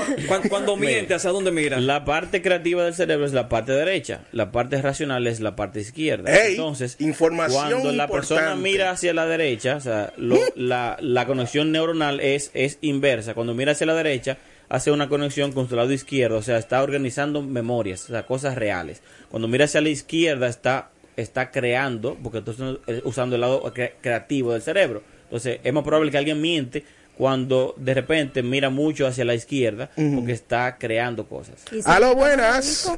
[0.48, 1.80] Cuando, miente, ¿hacia dónde mira?
[1.80, 5.80] La parte creativa del cerebro es la parte derecha, la parte racional es la parte
[5.80, 6.32] izquierda.
[6.32, 11.26] Ey, Entonces, información cuando la persona mira hacia la derecha, o sea, lo- la, la
[11.26, 13.34] conexión neuronal es, es inversa.
[13.34, 16.82] Cuando mira hacia la derecha, hace una conexión con su lado izquierdo, o sea, está
[16.82, 19.02] organizando memorias, o sea, cosas reales.
[19.30, 23.92] Cuando mira hacia la izquierda, está, está creando, porque entonces eh, usando el lado cre-
[24.00, 25.02] creativo del cerebro.
[25.24, 26.84] Entonces, es más probable que alguien miente
[27.16, 31.64] cuando de repente mira mucho hacia la izquierda, porque está creando cosas.
[31.86, 32.92] Aló, buenas.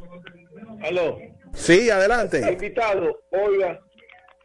[0.82, 1.18] Aló.
[1.54, 2.40] Sí, adelante.
[2.52, 3.80] Invitado, oiga,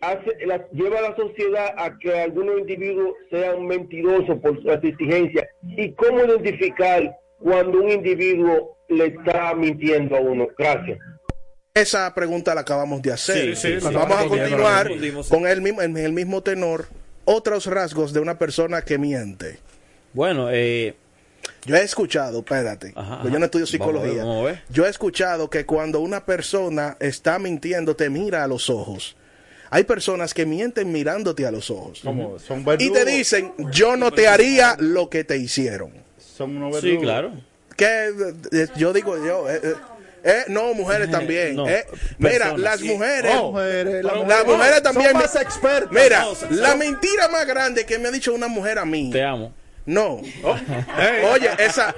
[0.01, 5.47] hace, la- lleva a la sociedad a que algunos individuos sean mentirosos por su exigencia.
[5.77, 10.47] ¿Y cómo identificar cuando un individuo le está mintiendo a uno?
[10.57, 10.97] Gracias.
[11.73, 13.55] Esa pregunta la acabamos de hacer.
[13.55, 13.93] Sí, sí, sí.
[13.93, 14.87] Vamos a continuar
[15.29, 16.85] con el mismo, en el mismo tenor.
[17.25, 19.59] Otros rasgos de una persona que miente.
[20.13, 20.95] Bueno, eh,
[21.65, 23.77] Yo he escuchado, espérate, Ajá, pues yo no estudio ajá.
[23.77, 24.23] Vamos a ver, psicología.
[24.25, 24.61] vamos a ver.
[24.69, 29.15] Yo he escuchado que cuando una persona está mintiendo, te mira a los ojos.
[29.69, 32.01] Hay personas que mienten mirándote a los ojos.
[32.03, 35.91] Como son Y te dicen, yo no te haría lo que te hicieron.
[36.19, 37.31] Son unos sí, claro.
[37.75, 38.09] Que
[38.51, 39.59] eh, yo digo yo, eh,
[40.23, 41.55] eh, no, mujeres también.
[41.55, 41.85] No, eh.
[42.17, 45.13] Mira, las mujeres, Oh, mujeres, las mujeres- mujeres son también.
[45.13, 45.91] más expertas.
[45.91, 49.09] Mira, No, son- la mentira más grande que me ha dicho una mujer a mí.
[49.11, 49.53] Te amo.
[49.85, 50.21] No.
[51.33, 51.93] Oye, esa,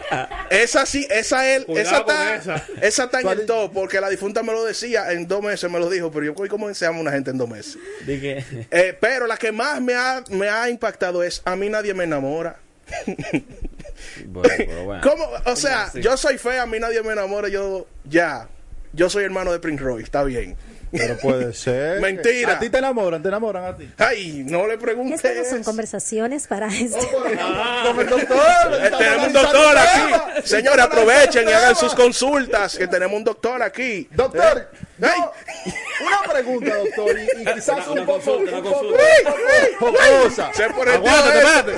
[0.50, 2.66] esa sí, esa es, Cuidado esa está, esa.
[2.82, 5.78] esa está en el top, porque la difunta me lo decía en dos meses, me
[5.78, 7.78] lo dijo, pero yo cómo se llama una gente en dos meses.
[8.08, 11.94] Dije, Eh, pero la que más me ha, me ha impactado es a mí nadie
[11.94, 12.58] me enamora.
[14.28, 15.02] bueno, pero bueno.
[15.04, 15.28] ¿Cómo?
[15.46, 18.50] O sea, yo soy fea, a mí nadie me enamora, yo ya.
[18.94, 20.56] Yo soy hermano de Prince Roy, está bien.
[20.98, 22.00] Pero puede ser.
[22.00, 22.54] Mentira.
[22.54, 23.90] A ti te enamoran, te enamoran a ti.
[23.98, 25.50] Ay, no le Estas no preguntes.
[25.50, 26.98] son conversaciones para esto.
[27.12, 28.38] Con el doctor.
[28.82, 30.42] Eh, tenemos un doctor aquí.
[30.48, 34.08] Señores, aprovechen y hagan sus consultas, que tenemos un doctor aquí.
[34.12, 34.70] Doctor,
[35.02, 35.08] Eh,
[36.02, 39.04] una pregunta, doctor, y, y quizás Una un poco, consulta, una un poco- consulta.
[39.72, 40.52] un poco jocosa.
[40.54, 41.74] Se prendió Aguántate.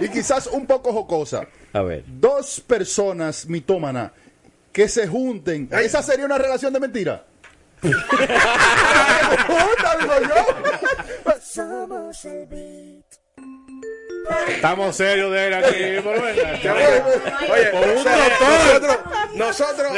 [0.00, 1.46] Y quizás un poco jocosa.
[1.72, 2.04] A ver.
[2.06, 4.12] Dos personas mitómanas
[4.72, 5.68] que se junten.
[5.72, 7.24] ¿Esa sería una relación de mentira?
[11.42, 13.04] Somos el beat.
[14.48, 15.74] Estamos serios de él aquí.
[16.02, 16.22] pero
[17.52, 19.00] Oye, Con un doctor.
[19.34, 19.92] nosotros,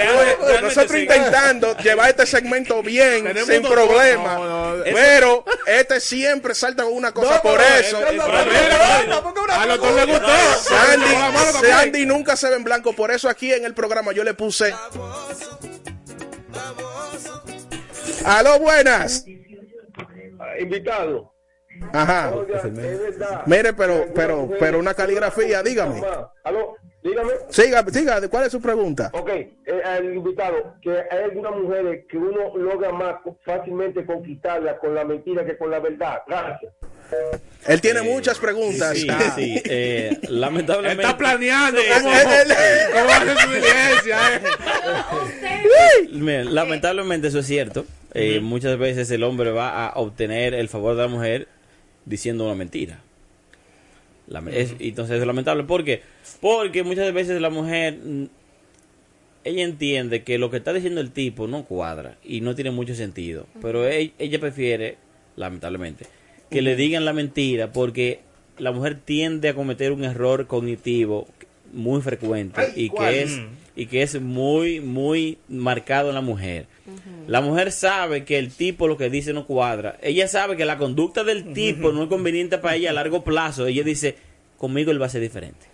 [0.63, 4.45] nosotros, intentando llevar este segmento bien, sin problema, No,
[4.77, 7.99] no, eso- pero este siempre salta con una cosa por eso.
[7.99, 10.29] Al doctor le gustó.
[11.69, 14.73] Sandy nunca se ve en blanco, por eso aquí en el programa yo le puse.
[18.25, 19.25] Aló, buenas.
[20.39, 21.33] Ah, Invitado.
[21.93, 22.35] Ajá.
[22.35, 23.43] Oiga, es verdad.
[23.47, 26.03] Mire, pero, pero, pero una caligrafía, dígame.
[26.45, 27.31] Aló, dígame.
[27.49, 29.11] Siga, siga, ¿cuál es su pregunta?
[29.15, 29.51] Ok, eh,
[29.85, 35.45] al invitado, que hay algunas mujeres que uno logra más fácilmente conquistarlas con la mentira
[35.47, 36.23] que con la verdad.
[36.27, 36.73] Gracias.
[37.67, 38.97] Él tiene muchas preguntas.
[38.99, 39.33] Sí, Ah.
[39.35, 39.61] sí.
[39.65, 41.03] eh, lamentablemente.
[41.03, 42.57] Está planeando cómo, Él- él-
[42.93, 44.19] cómo hace su diligencia.
[44.37, 46.09] eh.
[46.13, 47.85] Mira, lamentablemente eso es cierto.
[48.15, 51.49] Eh, Muchas veces el hombre va a obtener el favor de la mujer
[52.05, 53.01] diciendo una mentira.
[54.27, 55.65] La- es- entonces es lamentable.
[55.65, 56.03] ¿Por qué?
[56.41, 58.25] Porque muchas veces la mujer, mm,
[59.45, 62.95] ella entiende que lo que está diciendo el tipo no cuadra y no tiene mucho
[62.95, 63.47] sentido.
[63.63, 64.97] Pero e- ella, prefiere,
[65.37, 66.07] lamentablemente,
[66.51, 68.21] que le digan la mentira porque
[68.59, 71.27] la mujer tiende a cometer un error cognitivo
[71.73, 73.13] muy frecuente y ¿cuál?
[73.15, 73.41] que es
[73.77, 76.67] y que es muy muy marcado en la mujer.
[77.29, 79.97] La mujer sabe que el tipo lo que dice no cuadra.
[80.03, 83.67] Ella sabe que la conducta del tipo no es conveniente para ella a largo plazo.
[83.67, 84.17] Ella dice,
[84.59, 85.67] conmigo él va a ser diferente.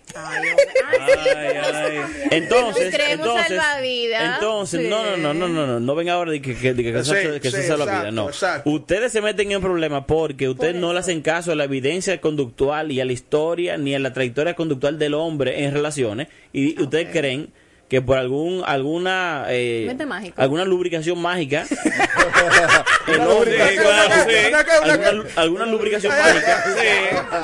[2.31, 4.33] Entonces, Extremo entonces, salvavidas.
[4.35, 4.87] entonces, Sí.
[4.87, 7.11] no, no, no, no, no, no, no venga ahora de que, que, de que, Sí,
[7.15, 8.27] eso- que eso sí, salva vida, no.
[8.27, 8.69] exacto.
[8.69, 12.91] Ustedes se meten en problemas porque ustedes no le hacen caso a la evidencia conductual
[12.91, 17.07] y a la historia ni a la trayectoria conductual del hombre en relaciones y ustedes
[17.11, 17.49] creen
[17.87, 20.41] que por algún alguna eh, Mente mágica.
[20.41, 21.65] alguna lubricación mágica
[25.35, 26.63] alguna, lubricación mágica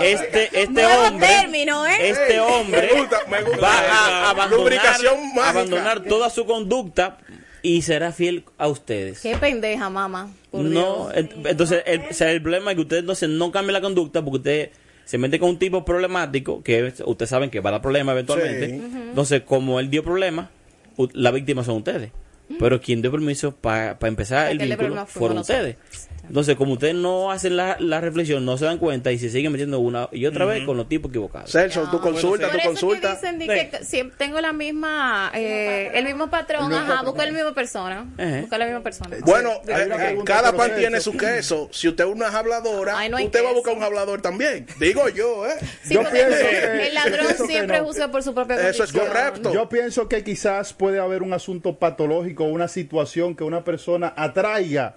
[0.01, 2.09] este este Nuevo hombre término, ¿eh?
[2.09, 3.61] este hombre Me gusta, me gusta.
[3.61, 5.49] va a abandonar, Lubricación mágica.
[5.49, 7.17] abandonar toda su conducta
[7.61, 10.29] y será fiel a ustedes Qué pendeja, mamá.
[10.51, 11.27] Por no, Dios.
[11.45, 14.71] entonces el, el problema es que ustedes entonces no cambien la conducta porque usted
[15.05, 18.13] se mete con un tipo problemático que es- ustedes saben que va a dar problemas
[18.13, 18.67] eventualmente.
[18.69, 18.81] Sí.
[19.09, 20.49] Entonces, como él dio problemas,
[20.97, 22.11] u- la víctima son ustedes.
[22.59, 25.65] Pero quien dio permiso para empezar el vínculo fueron nosotros.
[25.75, 26.09] ustedes.
[26.27, 29.51] Entonces, como ustedes no hacen la, la reflexión, no se dan cuenta y se siguen
[29.51, 31.51] metiendo una y otra vez con los tipos equivocados.
[31.51, 33.09] Celso, tu consulta, Por tu eso consulta.
[33.09, 37.31] que dicen di que tengo la misma, eh, el mismo patrón, El ajá, busco la
[37.31, 38.05] misma persona.
[38.17, 38.41] Ejé.
[38.41, 39.17] Busco la misma persona.
[39.21, 39.71] Bueno, Sí.
[39.71, 41.69] eh, eh, cada pan tiene su queso.
[41.71, 44.65] Si usted es una habladora, Ay, no usted va a buscar un hablador también.
[44.79, 45.55] Digo yo, ¿eh?
[45.83, 49.53] Sí, porque el ladrón siempre juzga por su propia condición.
[49.53, 54.95] Yo pienso que quizás puede haber un asunto patológico, una situación que una persona atraiga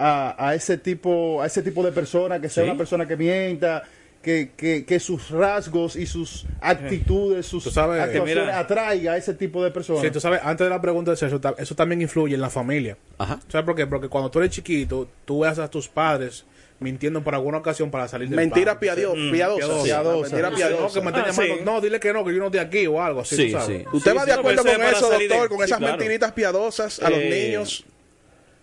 [0.00, 2.70] a, a ese tipo a ese tipo de persona, que sea Sí.
[2.70, 3.82] una persona que mienta,
[4.22, 8.58] que, que, que sus rasgos y sus actitudes, sus sabes- actuaciones Mira.
[8.58, 10.02] atraiga a ese tipo de personas.
[10.02, 12.96] Sí, tú sabes, antes de la pregunta de ta- eso también influye en la familia.
[13.48, 13.86] ¿Sabes por qué?
[13.86, 16.44] Porque cuando tú eres chiquito, tú ves a tus padres
[16.80, 19.82] mintiendo por alguna ocasión para salir del Mentira piadio- Mm, piadosa.
[19.84, 20.22] piadosa.
[20.30, 20.94] Mentira No, piadosa.
[21.00, 21.64] que me estén Ah, sí.
[21.64, 23.78] No, dile que no, que yo no estoy aquí o algo así, Sí, tú sabes.
[23.82, 23.84] sí.
[23.92, 25.18] ¿Usted va de acuerdo con eso, doctor?
[25.42, 25.96] de- con sí, esas claro.
[25.98, 27.84] mentiritas piadosas a los Eh, niños.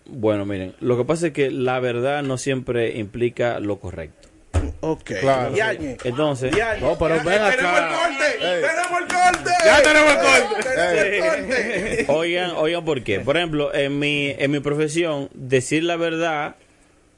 [0.08, 4.28] Bueno, miren, lo que pasa es que la verdad no siempre implica lo correcto.
[4.80, 5.10] Ok.
[5.20, 5.54] Claro.
[6.04, 6.52] Entonces.
[6.80, 8.08] No, pero Ya- ven Tenemos acá.
[8.08, 8.38] el corte.
[8.40, 9.50] Tenemos el corte.
[9.64, 10.68] Ya tenemos el corte.
[10.74, 12.06] Tenemos el corte.
[12.12, 13.20] Oigan, oigan por qué.
[13.20, 16.56] Por ejemplo, en mi, en mi profesión, decir la verdad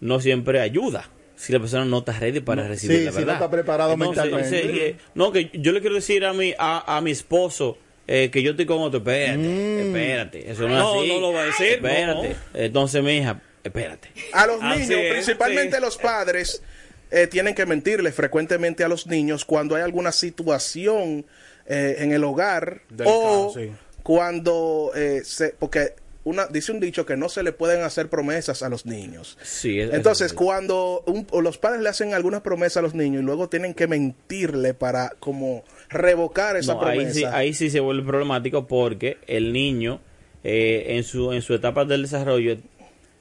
[0.00, 1.08] no siempre ayuda.
[1.36, 3.34] Si la persona no está ready para recibir Sí, la si no verdad.
[3.36, 4.58] está preparado Entonces, mentalmente.
[4.58, 8.30] ese, eh, no, que yo le quiero decir a mi, a, a mi esposo eh,
[8.32, 8.98] que yo estoy con otro.
[8.98, 9.78] Espérate, Mm.
[9.94, 10.50] espérate.
[10.50, 11.08] Eso no, No, es así.
[11.12, 12.36] no lo va a decir, Espérate.
[12.54, 14.08] Entonces, mi hija, espérate.
[14.32, 15.82] A los Así niños, es, principalmente sí.
[15.82, 16.62] los padres,
[17.10, 21.24] eh, tienen que mentirle frecuentemente a los niños cuando hay alguna situación
[21.66, 23.70] eh, en el hogar Delicado, o sí.
[24.02, 25.50] cuando eh, se...
[25.58, 25.94] Porque
[26.24, 29.38] una, dice un dicho que no se le pueden hacer promesas a los niños.
[29.42, 33.22] Sí, es- Entonces, es- cuando un- los padres le hacen algunas promesas a los niños
[33.22, 37.14] y luego tienen que mentirle para como revocar esa No, ahí, promesa.
[37.14, 40.00] sí, ahí sí se vuelve problemático porque el niño
[40.44, 42.56] eh, en su en su etapa del desarrollo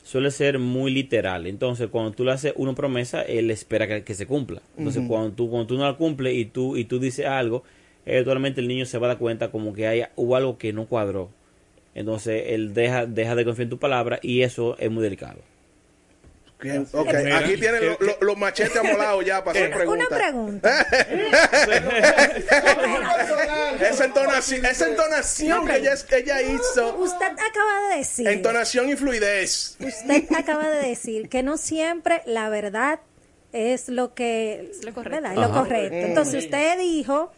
[0.03, 1.45] suele ser muy literal.
[1.47, 4.61] Entonces, cuando tú le haces una promesa, él espera que, que se cumpla.
[4.77, 7.63] Entonces, cuando tú cuando tú no la cumples y tú y tú dices algo,
[8.05, 10.85] eventualmente el niño se va a dar cuenta como que hay, hubo algo que no
[10.85, 11.29] cuadró.
[11.95, 15.41] Entonces, él deja deja de confiar en tu palabra y eso es muy delicado.
[16.61, 20.07] Bien, ok, Mira, aquí tienen lo- lo- los machetes amolados ya para hacer preguntas.
[20.09, 20.87] Una pregunta.
[23.89, 26.95] esa entonación, esa entonación que ella, ella hizo.
[26.97, 28.27] Usted acaba de decir.
[28.27, 29.77] Entonación y fluidez.
[29.79, 32.99] Usted acaba de decir que no siempre la verdad
[33.53, 35.21] es lo que lo correcto.
[35.29, 35.33] ¿verdad?
[35.33, 35.95] Es lo correcto.
[35.95, 37.31] Entonces usted dijo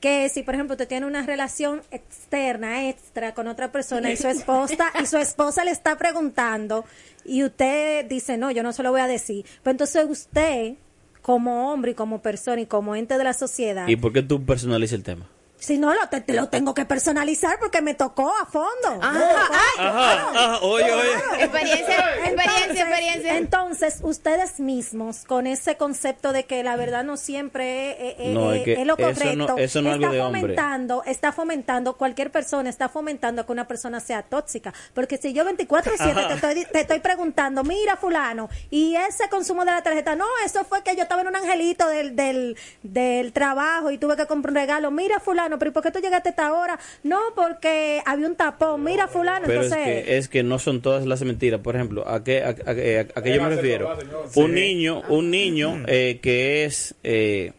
[0.00, 4.28] que si por ejemplo usted tiene una relación externa, extra con otra persona y su
[4.36, 6.84] esposa y su esposa le está preguntando
[7.24, 10.74] y usted dice, "No, yo no se lo voy a decir." Pues entonces usted
[11.20, 14.44] como hombre y como persona y como ente de la sociedad, ¿Y por qué tú
[14.44, 15.28] personalizas el tema?
[15.62, 18.98] Si no lo, te, te lo tengo que personalizar porque me tocó a fondo.
[19.00, 19.46] Ajá,
[19.78, 21.10] Ajá, ajá, oye, oye.
[21.38, 23.36] Experiencia, experiencia, Entonces- experiencia.
[23.38, 28.52] Entonces, ustedes mismos, con ese concepto de que la verdad no siempre eh, eh, No,
[28.52, 30.40] eh, es que es lo eso correcto, no- eso no es está algo de hombre.
[30.42, 34.72] fomentando, está fomentando, cualquier persona está fomentando que una persona sea tóxica.
[34.94, 39.70] Porque si yo 24-7 te estoy, te estoy preguntando, mira fulano, y ese consumo de
[39.72, 43.90] la tarjeta, no, eso fue que yo estaba en un angelito del, del, del trabajo
[43.90, 46.30] y tuve que comprar un regalo, mira fulano, pero ¿y por qué tú llegaste a
[46.30, 46.78] esta hora?
[47.02, 50.04] No, porque había un tapón, mira fulano, Pero es entonces...
[50.04, 51.60] que, es que no son todas las mentiras.
[51.60, 53.96] Por ejemplo, ¿a qué, a, a- a- a qué yo me refiero?
[54.34, 57.52] Un niño, un niño eh, que es eh,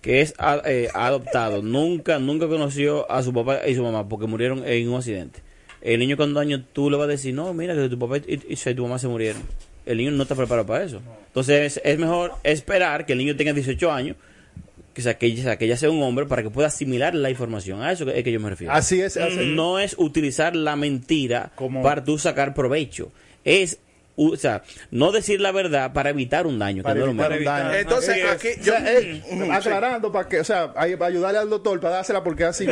[0.00, 0.34] que es
[0.64, 4.96] eh, adoptado, nunca nunca conoció a su papá y su mamá porque murieron en un
[4.96, 5.40] accidente.
[5.82, 8.18] El niño con dos años tú le vas a decir, no, mira que tu papá
[8.18, 9.42] y, y- y tu mamá se murieron.
[9.86, 11.00] El niño no está preparado para eso.
[11.28, 14.16] Entonces es, es mejor esperar que el niño tenga 18 años,
[15.00, 17.82] que, sea, que, ella- que sea un hombre para que pueda asimilar la información.
[17.82, 18.72] A eso es que yo me refiero.
[18.72, 23.12] Así es, así- No es utilizar la mentira para tú sacar provecho.
[23.44, 23.78] Es,
[24.28, 26.82] o sea, no decir la verdad para evitar un daño.
[26.82, 27.74] Para no lo evitar un daño.
[27.74, 31.08] Entonces, Eh, aquí o yo- sea, eh, aclarando para que, o sea, ahí va a
[31.08, 32.66] ayudarle al doctor para dársela porque así.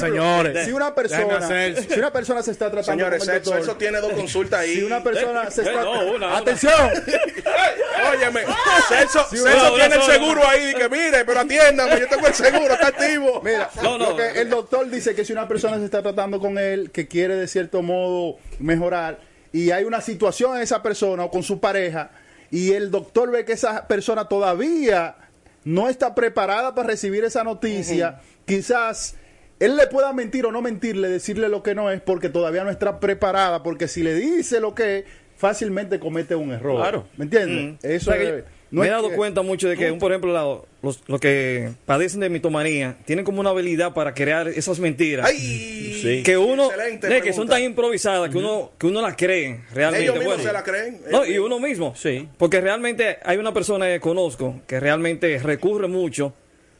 [0.00, 0.64] Señores.
[0.66, 4.00] Si una persona, si una persona se está tratando Señores, con el doctor, eso tiene
[4.00, 4.76] dos consultas ahí.
[4.76, 6.72] si una persona se Eh, está, no, una, atención,
[8.12, 8.40] Óyeme,
[8.88, 10.74] Celso, Sí, Celso tiene el seguro ahí.
[10.74, 13.40] Que mire, pero atiéndame, yo tengo el seguro, está activo.
[13.44, 16.90] Mira, lo que el doctor dice que si una persona se está tratando con él,
[16.90, 19.18] que quiere de cierto modo mejorar,
[19.52, 22.10] y hay una situación en esa persona o con su pareja,
[22.50, 25.16] y el doctor ve que esa persona todavía
[25.64, 29.16] no está preparada para recibir esa noticia, quizás
[29.58, 32.70] él le pueda mentir o no mentirle, decirle lo que no es, porque todavía no
[32.70, 35.04] está preparada, porque si le dice lo que es,
[35.36, 36.76] fácilmente comete un error.
[36.80, 37.06] Claro.
[37.16, 37.74] ¿Me entiendes?
[37.82, 37.86] Mm.
[37.86, 40.32] Eso O sea, es- no me he dado que- cuenta mucho de que, por ejemplo,
[40.32, 45.26] la- los, los que padecen de mitomanía tienen como una habilidad para crear esas mentiras
[45.28, 46.68] Ay, que uno
[47.02, 50.48] de que son tan improvisadas que uno que uno las cree realmente Ellos mismos bueno.
[50.48, 51.00] se la creen.
[51.10, 51.94] No, y uno mismo.
[51.96, 52.28] Sí.
[52.38, 56.32] Porque realmente hay una persona que conozco que realmente recurre mucho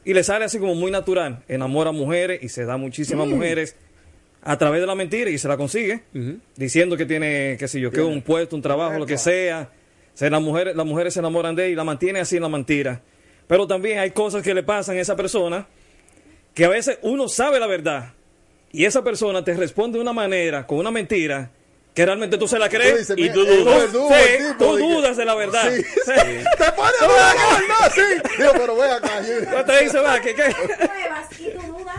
[0.04, 1.42] y le sale así como muy natural.
[1.48, 3.30] Enamora a mujeres y se da muchísimas Mm.
[3.30, 3.76] mujeres
[4.42, 6.00] a través de la mentira y se la consigue.
[6.56, 9.68] Diciendo que tiene, qué sé yo, que un puesto, un trabajo, lo que sea.
[10.20, 12.50] Se, las, mujeres, las mujeres se enamoran de él y la mantiene así en la
[12.50, 13.00] mentira.
[13.46, 15.66] Pero también hay cosas que le pasan a esa persona
[16.52, 18.12] que a veces uno sabe la verdad
[18.70, 21.50] y esa persona te responde de una manera, con una mentira,
[21.94, 23.78] que realmente tú se la crees Tú dices, y tú es dudas.
[23.80, 25.70] verdugo Sí, el tipo, tú de que- dudas de la verdad.
[25.74, 26.12] Sí, Sí.
[26.58, 28.00] Te pone a dudar, sí.
[28.36, 29.22] Digo, pero ve acá.
[29.56, 30.42] No te dice, va, que, que-
[30.76, 31.96] pruebas y tú dudas.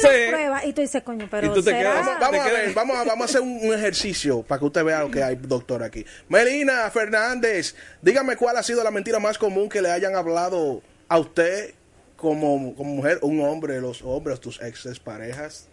[0.00, 0.06] Sí.
[0.06, 2.18] las pruebas y tú dices, coño, pero Vamos, será...
[2.20, 5.00] vamos a ver, vamos a, vamos a hacer un, un ejercicio para que usted vea
[5.00, 6.04] lo que hay, doctor, aquí.
[6.28, 11.18] Melina Fernández, dígame cuál ha sido la mentira más común que le hayan hablado a
[11.18, 11.74] usted
[12.16, 15.68] como, como mujer, un hombre, los hombres, tus exes parejas.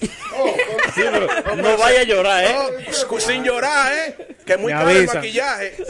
[0.00, 0.08] Sí,
[0.94, 1.26] pero
[1.56, 2.54] no vaya a llorar, ¿eh?
[3.10, 4.36] No, sin llorar, ¿eh?
[4.46, 5.74] Que es muy caro el maquillaje.
[5.78, 5.84] Yo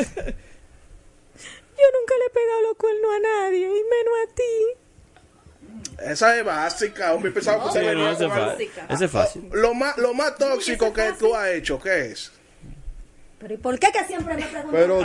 [1.99, 4.77] nunca le he pegado los cuernos a nadie, y menos a ti.
[5.99, 7.31] Esa es básica, hombre.
[7.31, 8.71] Pensaba que usted no, es fácil.
[8.89, 9.49] Ese es fácil.
[9.53, 12.33] Lo más, lo más tóxico que tú has hecho, ¿qué es?
[13.41, 14.71] Pero ¿y por qué que siempre me preguntan?
[14.71, 15.01] Pero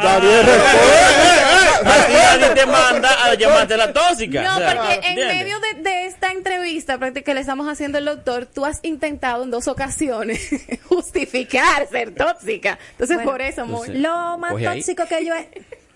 [1.83, 4.43] Nadie te manda a llamarte la tóxica.
[4.43, 7.97] No, O sea, porque en medio de, de esta entrevista práctica que le estamos haciendo
[7.97, 10.49] al doctor, tú has intentado en dos ocasiones
[10.83, 12.77] justificar ser tóxica.
[12.91, 13.87] Entonces, Bueno, por eso, amor.
[13.89, 15.49] Lo más tóxico que yo he...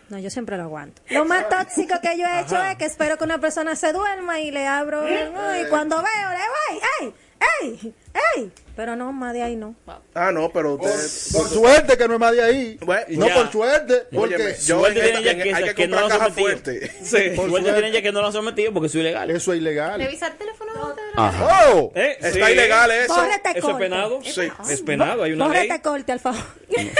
[0.09, 1.01] No, yo siempre lo aguanto.
[1.09, 4.39] Lo más tóxico que yo he hecho es que espero que una persona se duerma
[4.39, 7.13] y le abro y cuando veo, le voy, ¡ey!
[7.61, 7.95] ¡ey!
[8.35, 8.51] ¡Ey!
[8.75, 9.75] Pero no, más de ahí no.
[10.13, 11.37] Ah, no, pero usted...
[11.37, 12.79] Por suerte que no es más de ahí.
[13.09, 13.33] no ya.
[13.33, 14.03] por suerte.
[14.09, 16.23] Porque Óyeme, yo Suerte en tienen que, hay que que no comprar lo han caja
[16.23, 16.47] sometido.
[16.47, 16.91] fuerte.
[17.03, 19.31] Sí, Por suerte tienen ya que no lo han sometido porque eso es ilegal.
[19.31, 19.99] Eso es ilegal.
[19.99, 20.71] Revisar teléfono.
[21.15, 21.71] Ajá.
[21.73, 21.91] ¡Oh!
[21.93, 22.53] Eh, Está sí.
[22.53, 23.13] ilegal eso.
[23.15, 23.79] Bórrate ¿Eso es corte.
[23.83, 24.19] penado?
[24.23, 24.49] Sí.
[24.69, 25.67] Es penado, hay una ley.
[25.67, 26.41] Bórrate corte, al favor.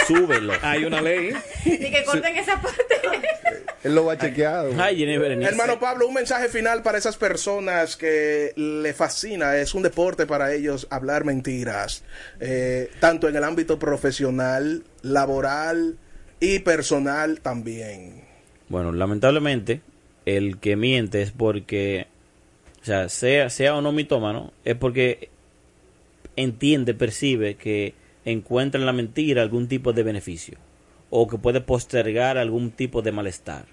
[0.06, 0.54] Súbelo.
[0.62, 1.32] Hay una ley.
[1.64, 2.84] Y que corten esa parte.
[3.84, 4.72] Él lo va chequeado.
[4.78, 5.50] Ay, Jenny Berenice.
[5.50, 10.54] Hermano Pablo, un mensaje final para esas personas que le fascina, es un deporte para
[10.54, 12.04] ellos hablar mentiras,
[12.40, 15.98] eh, tanto en el ámbito profesional, laboral
[16.40, 18.24] y personal también.
[18.70, 19.82] Bueno, lamentablemente,
[20.26, 22.08] el que miente es porque,
[22.82, 25.30] o sea, sea, sea o no mitómano, es porque
[26.36, 27.94] entiende, percibe que
[28.26, 30.58] encuentra en la mentira algún tipo de beneficio
[31.10, 33.66] o que puede postergar algún tipo de malestar.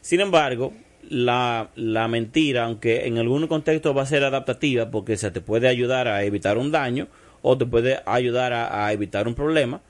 [0.00, 0.72] Sin embargo,
[1.10, 5.68] la, la mentira, aunque en algún contexto va a ser adaptativa porque se te puede
[5.68, 7.08] ayudar a evitar un daño
[7.42, 9.82] o te puede ayudar a, a evitar un problema,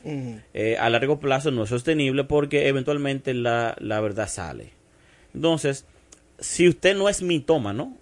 [0.54, 4.70] eh, a largo plazo no es sostenible porque eventualmente la, la verdad sale.
[5.34, 5.86] Entonces,
[6.38, 7.96] si usted no es mitómano,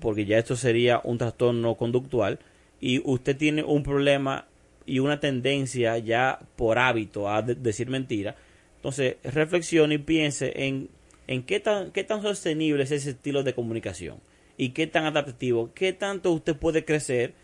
[0.00, 2.38] porque ya esto sería un trastorno conductual,
[2.80, 4.46] y usted tiene un problema
[4.86, 8.36] y una tendencia ya por hábito a de- decir mentira,
[8.76, 10.88] entonces reflexione y piense en,
[11.28, 14.18] en qué, tan, qué tan sostenible es ese estilo de comunicación
[14.56, 17.34] y qué tan adaptativo, qué tanto usted puede crecer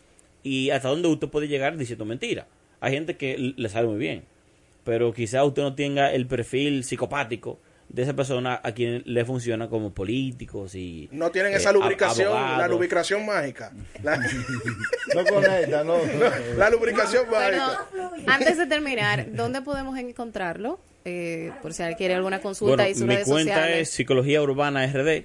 [0.42, 2.48] y hasta dónde usted puede llegar diciendo mentira.
[2.80, 4.24] Hay gente que le sale muy bien,
[4.84, 7.60] pero quizá usted no tenga el perfil psicopático
[7.90, 12.32] de esa persona a quien le funciona como políticos y No tienen eh, esa lubricación,
[12.32, 13.70] la lubricación mágica.
[14.02, 14.16] La,
[15.14, 15.98] No conecta, no.
[16.56, 17.86] la lubricación mágica.
[18.26, 20.80] antes de terminar, ¿dónde podemos encontrarlo?
[21.04, 23.88] Eh, por si alguien quiere alguna consulta Bueno, y sus mi redes cuenta sociales.
[23.88, 25.24] es Psicología Urbana RD.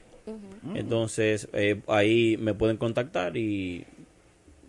[0.76, 3.86] Entonces, eh, ahí me pueden contactar y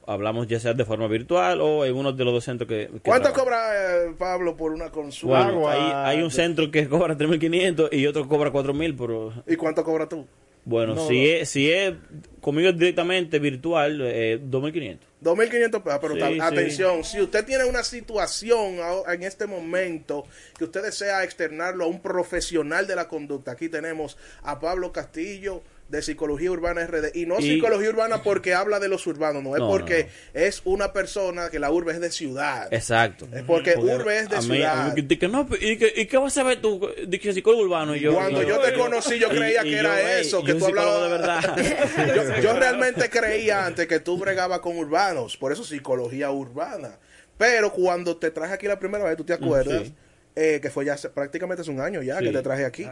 [0.06, 2.88] hablamos ya sea de forma virtual o en uno de los dos centros que...
[2.88, 5.50] que ¿Cuánto cobra eh, Pablo por una consulta?
[5.50, 9.32] Bueno, hay, hay un centro que cobra 3.500 y otro que cobra 4.000, pero...
[9.46, 10.26] ¿Y cuánto cobra tú?
[10.64, 11.30] Bueno, No, si, no.
[11.30, 11.94] Es, si es
[12.40, 14.98] conmigo directamente virtual, eh, 2.500.
[15.22, 16.40] 2.500 pesos, pero Sí, ta- sí.
[16.40, 18.76] atención, si usted tiene una situación
[19.08, 20.24] en este momento
[20.56, 25.62] que usted desea externarlo a un profesional de la conducta, aquí tenemos a Pablo Castillo,
[25.90, 27.10] de Psicología Urbana RD.
[27.14, 30.62] Y no Y- Psicología Urbana porque habla de los urbanos, no, es No, porque es
[30.64, 32.72] una persona que la urbe es de ciudad.
[32.72, 33.26] Exacto.
[33.32, 34.90] Es porque urbe es de a mí- ciudad.
[34.90, 36.88] a mí que- que no, ¿y, qué, ¿Y qué vas a saber tú?
[37.08, 37.96] Dije psicólogo urbano.
[37.96, 40.66] Y yo, Cuando yo te conocí, yo creía y que era eso, y que tú
[40.66, 41.56] hablabas de verdad.
[42.36, 46.98] yo, yo realmente creía antes que tú bregabas con urbanos, por eso psicología urbana.
[47.36, 49.94] Pero cuando te traje aquí la primera vez, tú te acuerdas, sí.
[50.36, 52.86] eh, que fue ya hace- prácticamente hace un año ya que te traje aquí.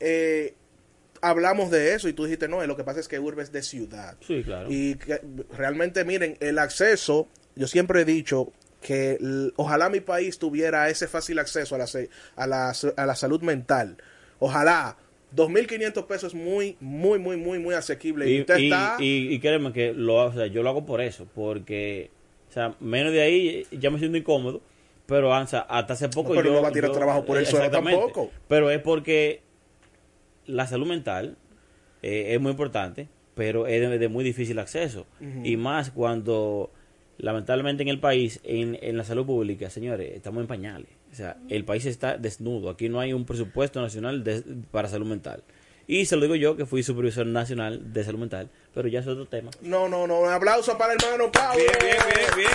[0.00, 0.54] Eh,
[1.20, 3.62] hablamos de eso y tú dijiste, no, lo que pasa es que urbe es de
[3.62, 4.16] ciudad.
[4.26, 4.68] Sí, claro.
[4.70, 5.20] Y que,
[5.56, 9.18] realmente, miren, el acceso, yo siempre he dicho que
[9.56, 11.86] ojalá mi país tuviera ese fácil acceso a la,
[12.36, 13.96] a la, a la salud mental.
[14.38, 14.96] Ojalá.
[15.36, 18.26] 2.500 pesos es muy, muy, muy, muy, muy asequible.
[18.30, 18.96] Y, Y, usted y, está...
[18.98, 22.10] y- y créeme que lo, o sea, yo lo hago por eso, porque,
[22.48, 24.62] o sea, menos de ahí ya me siento incómodo,
[25.04, 26.56] pero o sea, hasta hace poco No, pero yo...
[26.56, 28.00] no va a tirar yo- trabajo por solo exactamente.
[28.00, 28.30] tampoco.
[28.48, 29.42] Pero es porque
[30.48, 31.36] la salud mental
[32.02, 35.06] eh, es muy importante, pero es de, de muy difícil acceso.
[35.44, 36.72] Y más cuando,
[37.18, 40.88] lamentablemente en el país, en, en la salud pública, señores, estamos en pañales.
[41.12, 42.68] O sea, el país está desnudo.
[42.68, 44.42] Aquí no hay un presupuesto nacional de-
[44.72, 45.42] para salud mental.
[45.86, 49.06] Y se lo digo yo, que fui supervisor nacional de salud mental, pero ya es
[49.06, 49.50] otro tema.
[49.62, 50.20] No, no, no.
[50.20, 51.62] Un aplauso para el hermano Pablo.
[51.62, 52.50] Bien, bien, bien, bien.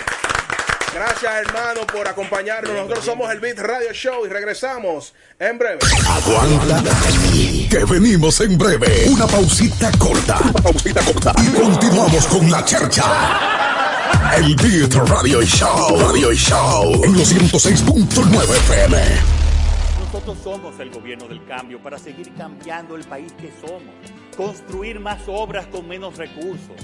[0.93, 2.71] Gracias, hermano, por acompañarnos.
[2.71, 5.79] Nosotros somos el Beat Radio Show y regresamos en breve.
[6.07, 6.83] Aguanta
[7.73, 9.05] que venimos en breve.
[9.09, 10.37] Una pausita corta.
[10.61, 11.33] pausita corta.
[11.41, 13.03] Y continuamos con la chercha.
[14.37, 15.97] El Beat Radio Show.
[15.99, 17.03] Radio Show.
[17.03, 18.97] En los 106.9 FM.
[20.05, 23.95] Nosotros somos el gobierno del cambio para seguir cambiando el país que somos.
[24.37, 26.75] Construir más obras con menos recursos.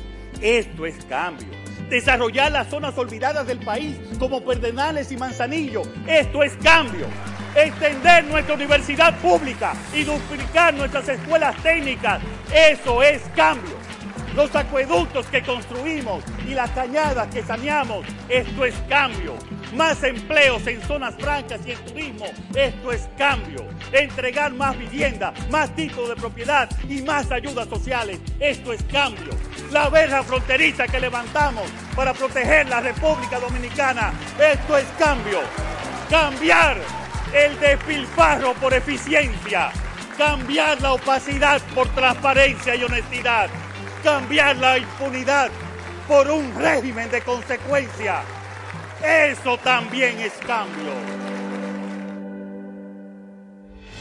[0.41, 1.58] Esto es cambio.
[1.89, 5.83] Desarrollar las zonas olvidadas del país como Perdenales y Manzanillo.
[6.07, 7.07] Esto es cambio.
[7.55, 12.21] Extender nuestra universidad pública y duplicar nuestras escuelas técnicas.
[12.53, 13.78] Eso es cambio.
[14.39, 18.05] Los acueductos que construimos y las cañadas que saneamos.
[18.29, 19.35] Esto es cambio.
[19.75, 22.25] Más empleos en zonas francas y en turismo.
[22.55, 23.65] Esto es cambio.
[23.91, 28.21] Entregar más vivienda, más títulos de propiedad y más ayudas sociales.
[28.39, 29.33] Esto es cambio.
[29.73, 34.13] La verja fronteriza que levantamos para proteger la República Dominicana.
[34.39, 35.41] Esto es cambio.
[36.09, 36.77] Cambiar
[37.33, 39.69] el despilfarro por eficiencia.
[40.17, 43.49] Cambiar la opacidad por transparencia y honestidad.
[44.03, 45.49] Cambiar la impunidad
[46.07, 48.21] por un régimen de consecuencia.
[49.03, 50.93] Eso también es cambio.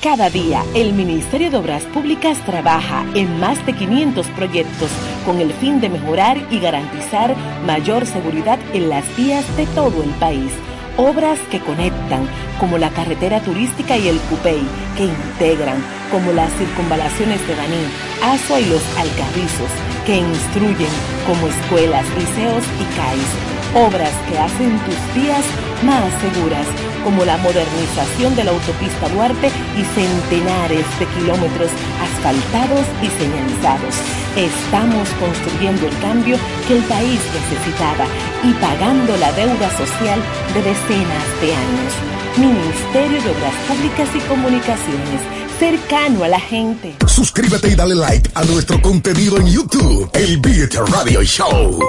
[0.02, 4.90] Cada día, el Ministerio de Obras Públicas trabaja en más de 500 proyectos
[5.26, 7.34] con el fin de mejorar y garantizar
[7.66, 10.52] mayor seguridad en las vías de todo el país.
[11.00, 12.26] Obras que conectan,
[12.58, 14.60] como la carretera turística y el Cupey,
[14.96, 15.78] que integran,
[16.10, 17.84] como las circunvalaciones de Baní,
[18.20, 19.70] Asua y los Alcarrizos,
[20.04, 20.90] que instruyen,
[21.24, 23.86] como escuelas, liceos y CAIS.
[23.86, 25.44] Obras que hacen tus vías
[25.84, 26.66] más seguras,
[27.04, 31.70] como la modernización de la autopista Duarte y centenares de kilómetros
[32.02, 33.94] asfaltados y señalizados.
[34.36, 36.36] Estamos construyendo el cambio
[36.66, 38.06] que el país necesitaba
[38.44, 40.20] y pagando la deuda social
[40.54, 41.92] de decenas de años.
[42.36, 45.20] Ministerio de Obras Públicas y Comunicaciones,
[45.58, 46.94] cercano a la gente.
[47.06, 50.08] Suscríbete y dale like a nuestro contenido en YouTube.
[50.12, 51.80] El Beat Radio Show.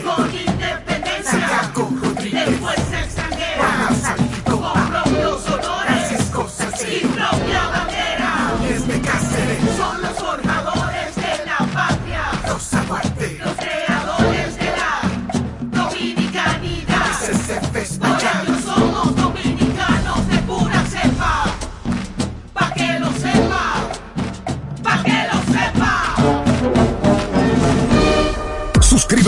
[0.00, 0.31] Con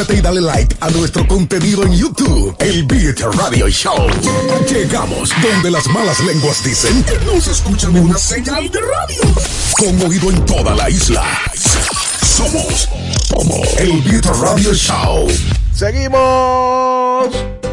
[0.08, 2.54] Y dale like a nuestro contenido en YouTube.
[2.58, 4.06] El Beat Radio Show.
[4.68, 9.22] Llegamos donde las malas lenguas dicen que no se escucha ni una señal de radio.
[9.72, 11.24] Con oído en toda la isla.
[12.22, 12.88] Somos
[13.34, 15.26] como el Beat Radio Show.
[15.72, 17.63] Seguimos.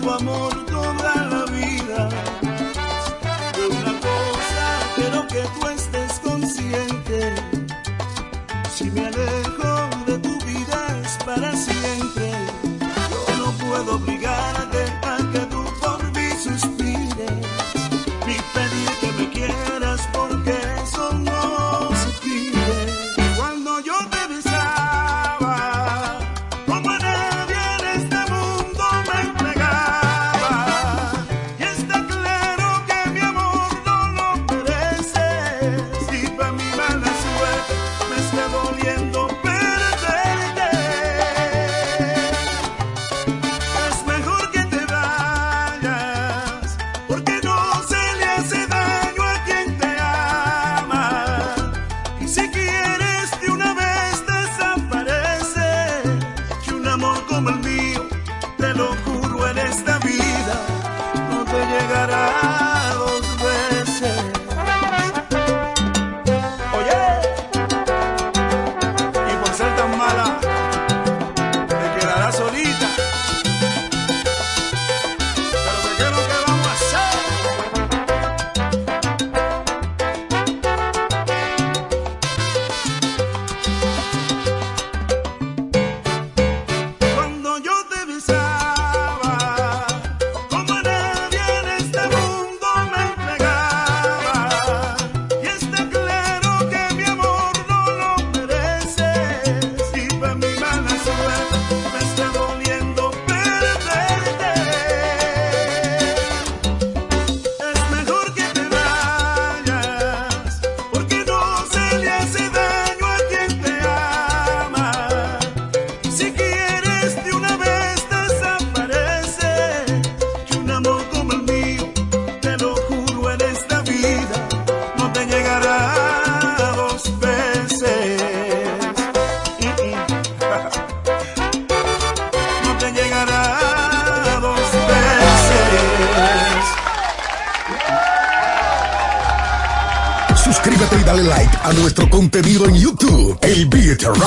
[0.00, 0.67] Tu amor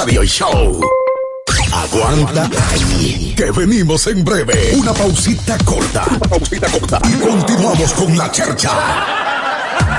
[0.03, 0.81] Radio Show.
[1.71, 4.73] Aguanta ahí, que venimos en breve.
[4.73, 6.05] Una pausita corta.
[6.09, 6.99] Una pausita corta.
[7.07, 8.71] Y continuamos con la chercha.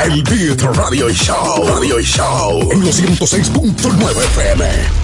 [0.05, 1.69] El Beat Radio Show.
[1.69, 2.69] Radio Show.
[2.73, 5.02] En los 106.9 FM.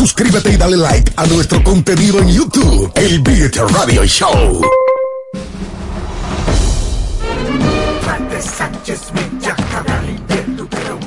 [0.00, 4.62] Suscríbete y dale like a nuestro contenido en YouTube, El Beat Radio Show.
[8.00, 10.98] Fuerte Sánchez, Mella, Cabral y Perluquero.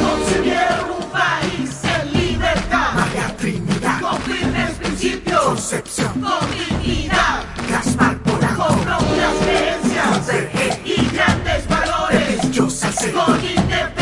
[0.00, 2.94] Concibieron un país en libertad.
[2.94, 4.00] María Trinidad.
[4.00, 5.40] Con firmes principios.
[5.42, 6.12] Concepción.
[6.22, 7.44] Con dignidad.
[7.68, 8.66] Gaspar Polanco.
[8.66, 10.06] Con propias creencias.
[10.16, 10.80] Converger.
[10.86, 12.44] Y grandes valores.
[12.44, 13.12] Ellos hacen.
[13.12, 13.97] Con independencia.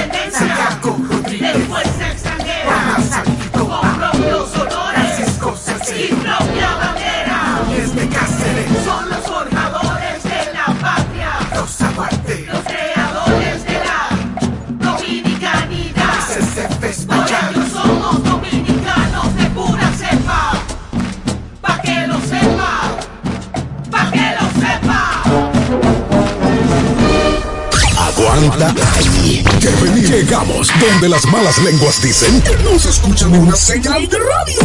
[30.09, 34.61] Llegamos donde las malas lenguas dicen que no se escuchan en una señal de radio.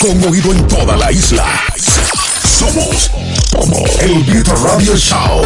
[0.00, 1.46] Con oído en toda la isla.
[2.58, 3.10] Somos
[3.52, 5.44] como el Beat Radio Show.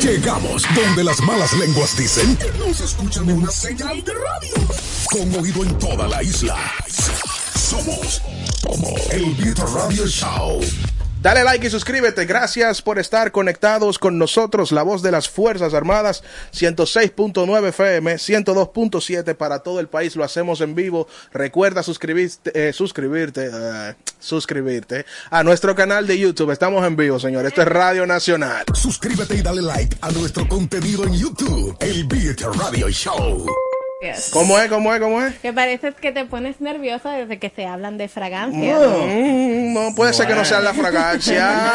[0.00, 4.54] Llegamos donde las malas lenguas dicen que no se escuchan en una señal de radio.
[5.10, 6.56] Con oído en toda la isla.
[7.54, 8.22] Somos
[8.62, 10.60] como el Beat Radio Show.
[11.22, 12.24] Dale like y suscríbete.
[12.24, 14.72] Gracias por estar conectados con nosotros.
[14.72, 20.16] La voz de las Fuerzas Armadas, 106.9 FM, 102.7 para todo el país.
[20.16, 21.06] Lo hacemos en vivo.
[21.32, 26.50] Recuerda suscribirte, eh, suscribirte, eh, suscribirte a nuestro canal de YouTube.
[26.50, 27.46] Estamos en vivo, señor.
[27.46, 28.64] Esto es Radio Nacional.
[28.74, 33.46] Suscríbete y dale like a nuestro contenido en YouTube, el Beat Radio Show.
[34.32, 34.68] ¿Cómo es?
[34.68, 35.00] ¿Cómo es?
[35.00, 35.38] ¿Cómo es?
[35.38, 38.76] Que parece que te pones nerviosa desde que se hablan de fragancia.
[38.78, 41.72] Mm, no puede ser que no sea la fragancia.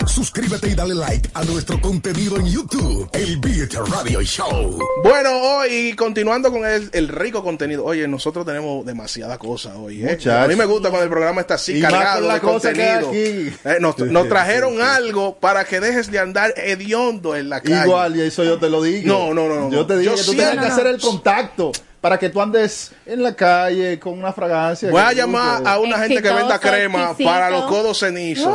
[0.06, 4.78] Suscríbete y dale like a nuestro contenido en YouTube, el Beat Radio Show.
[5.04, 7.84] Bueno, hoy continuando con el, el rico contenido.
[7.84, 10.04] Oye, nosotros tenemos demasiada cosa hoy.
[10.04, 10.18] ¿eh?
[10.30, 13.02] A mí me gusta cuando el programa está así Y cargado de cosa que hay
[13.02, 13.10] contenido.
[13.48, 13.56] aquí.
[13.64, 17.82] Eh, nos, nos trajeron algo para que dejes de andar hediondo en la calle.
[17.86, 19.06] Igual, y eso yo te lo digo.
[19.06, 19.70] No, no, no, no.
[19.70, 23.22] Yo te digo Yo siento- tienes que hacer el contacto para que tú andes en
[23.22, 24.90] la calle con una fragancia.
[24.90, 28.54] Voy a llamar a una gente que venda crema para los codos cenizos.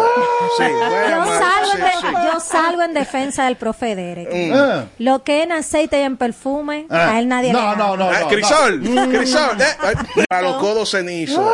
[0.57, 1.39] Sí, voy a Yo llamar.
[1.39, 2.07] salgo, Sí, sí.
[2.33, 4.29] yo salgo en defensa del profe Derek.
[4.33, 4.53] Mm.
[4.55, 4.85] Ah.
[4.97, 7.11] Lo que en aceite y en perfume, Ah.
[7.11, 7.75] a él nadie No, le gana.
[7.77, 9.65] no, no, Eh, Crisol, Crisol, eh,
[10.15, 11.47] eh, para los codos cenizos.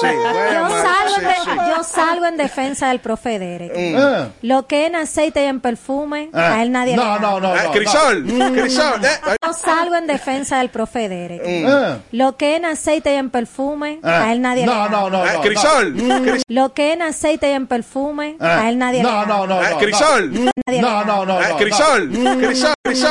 [0.00, 0.82] Sí, voy a Yo llamar.
[0.82, 1.50] salgo, Sí, sí.
[1.76, 3.72] yo salgo en defensa del profe Derek.
[3.76, 3.96] Mm.
[3.98, 4.28] Ah.
[4.42, 6.54] Lo que en aceite y en perfume, Ah.
[6.54, 8.52] a él nadie No, le no, no, Eh, no, Crisol, no.
[8.52, 9.00] Crisol.
[9.44, 11.31] Yo salgo en defensa del profe Derek.
[11.40, 11.66] Mm.
[11.66, 11.98] Ah.
[12.12, 14.24] Lo que en aceite y en perfume, Ah.
[14.24, 14.90] a él nadie No, le gana.
[14.90, 16.18] no, no, no, Crisol, no.
[16.24, 18.62] Cris- Lo que en aceite y en perfume, Ah.
[18.62, 19.26] a él nadie No, le gana.
[19.26, 20.32] no, no, no, Crisol.
[20.34, 20.50] No,
[21.04, 22.36] no, Crisol, no.
[22.38, 22.74] Crisol, Crisol.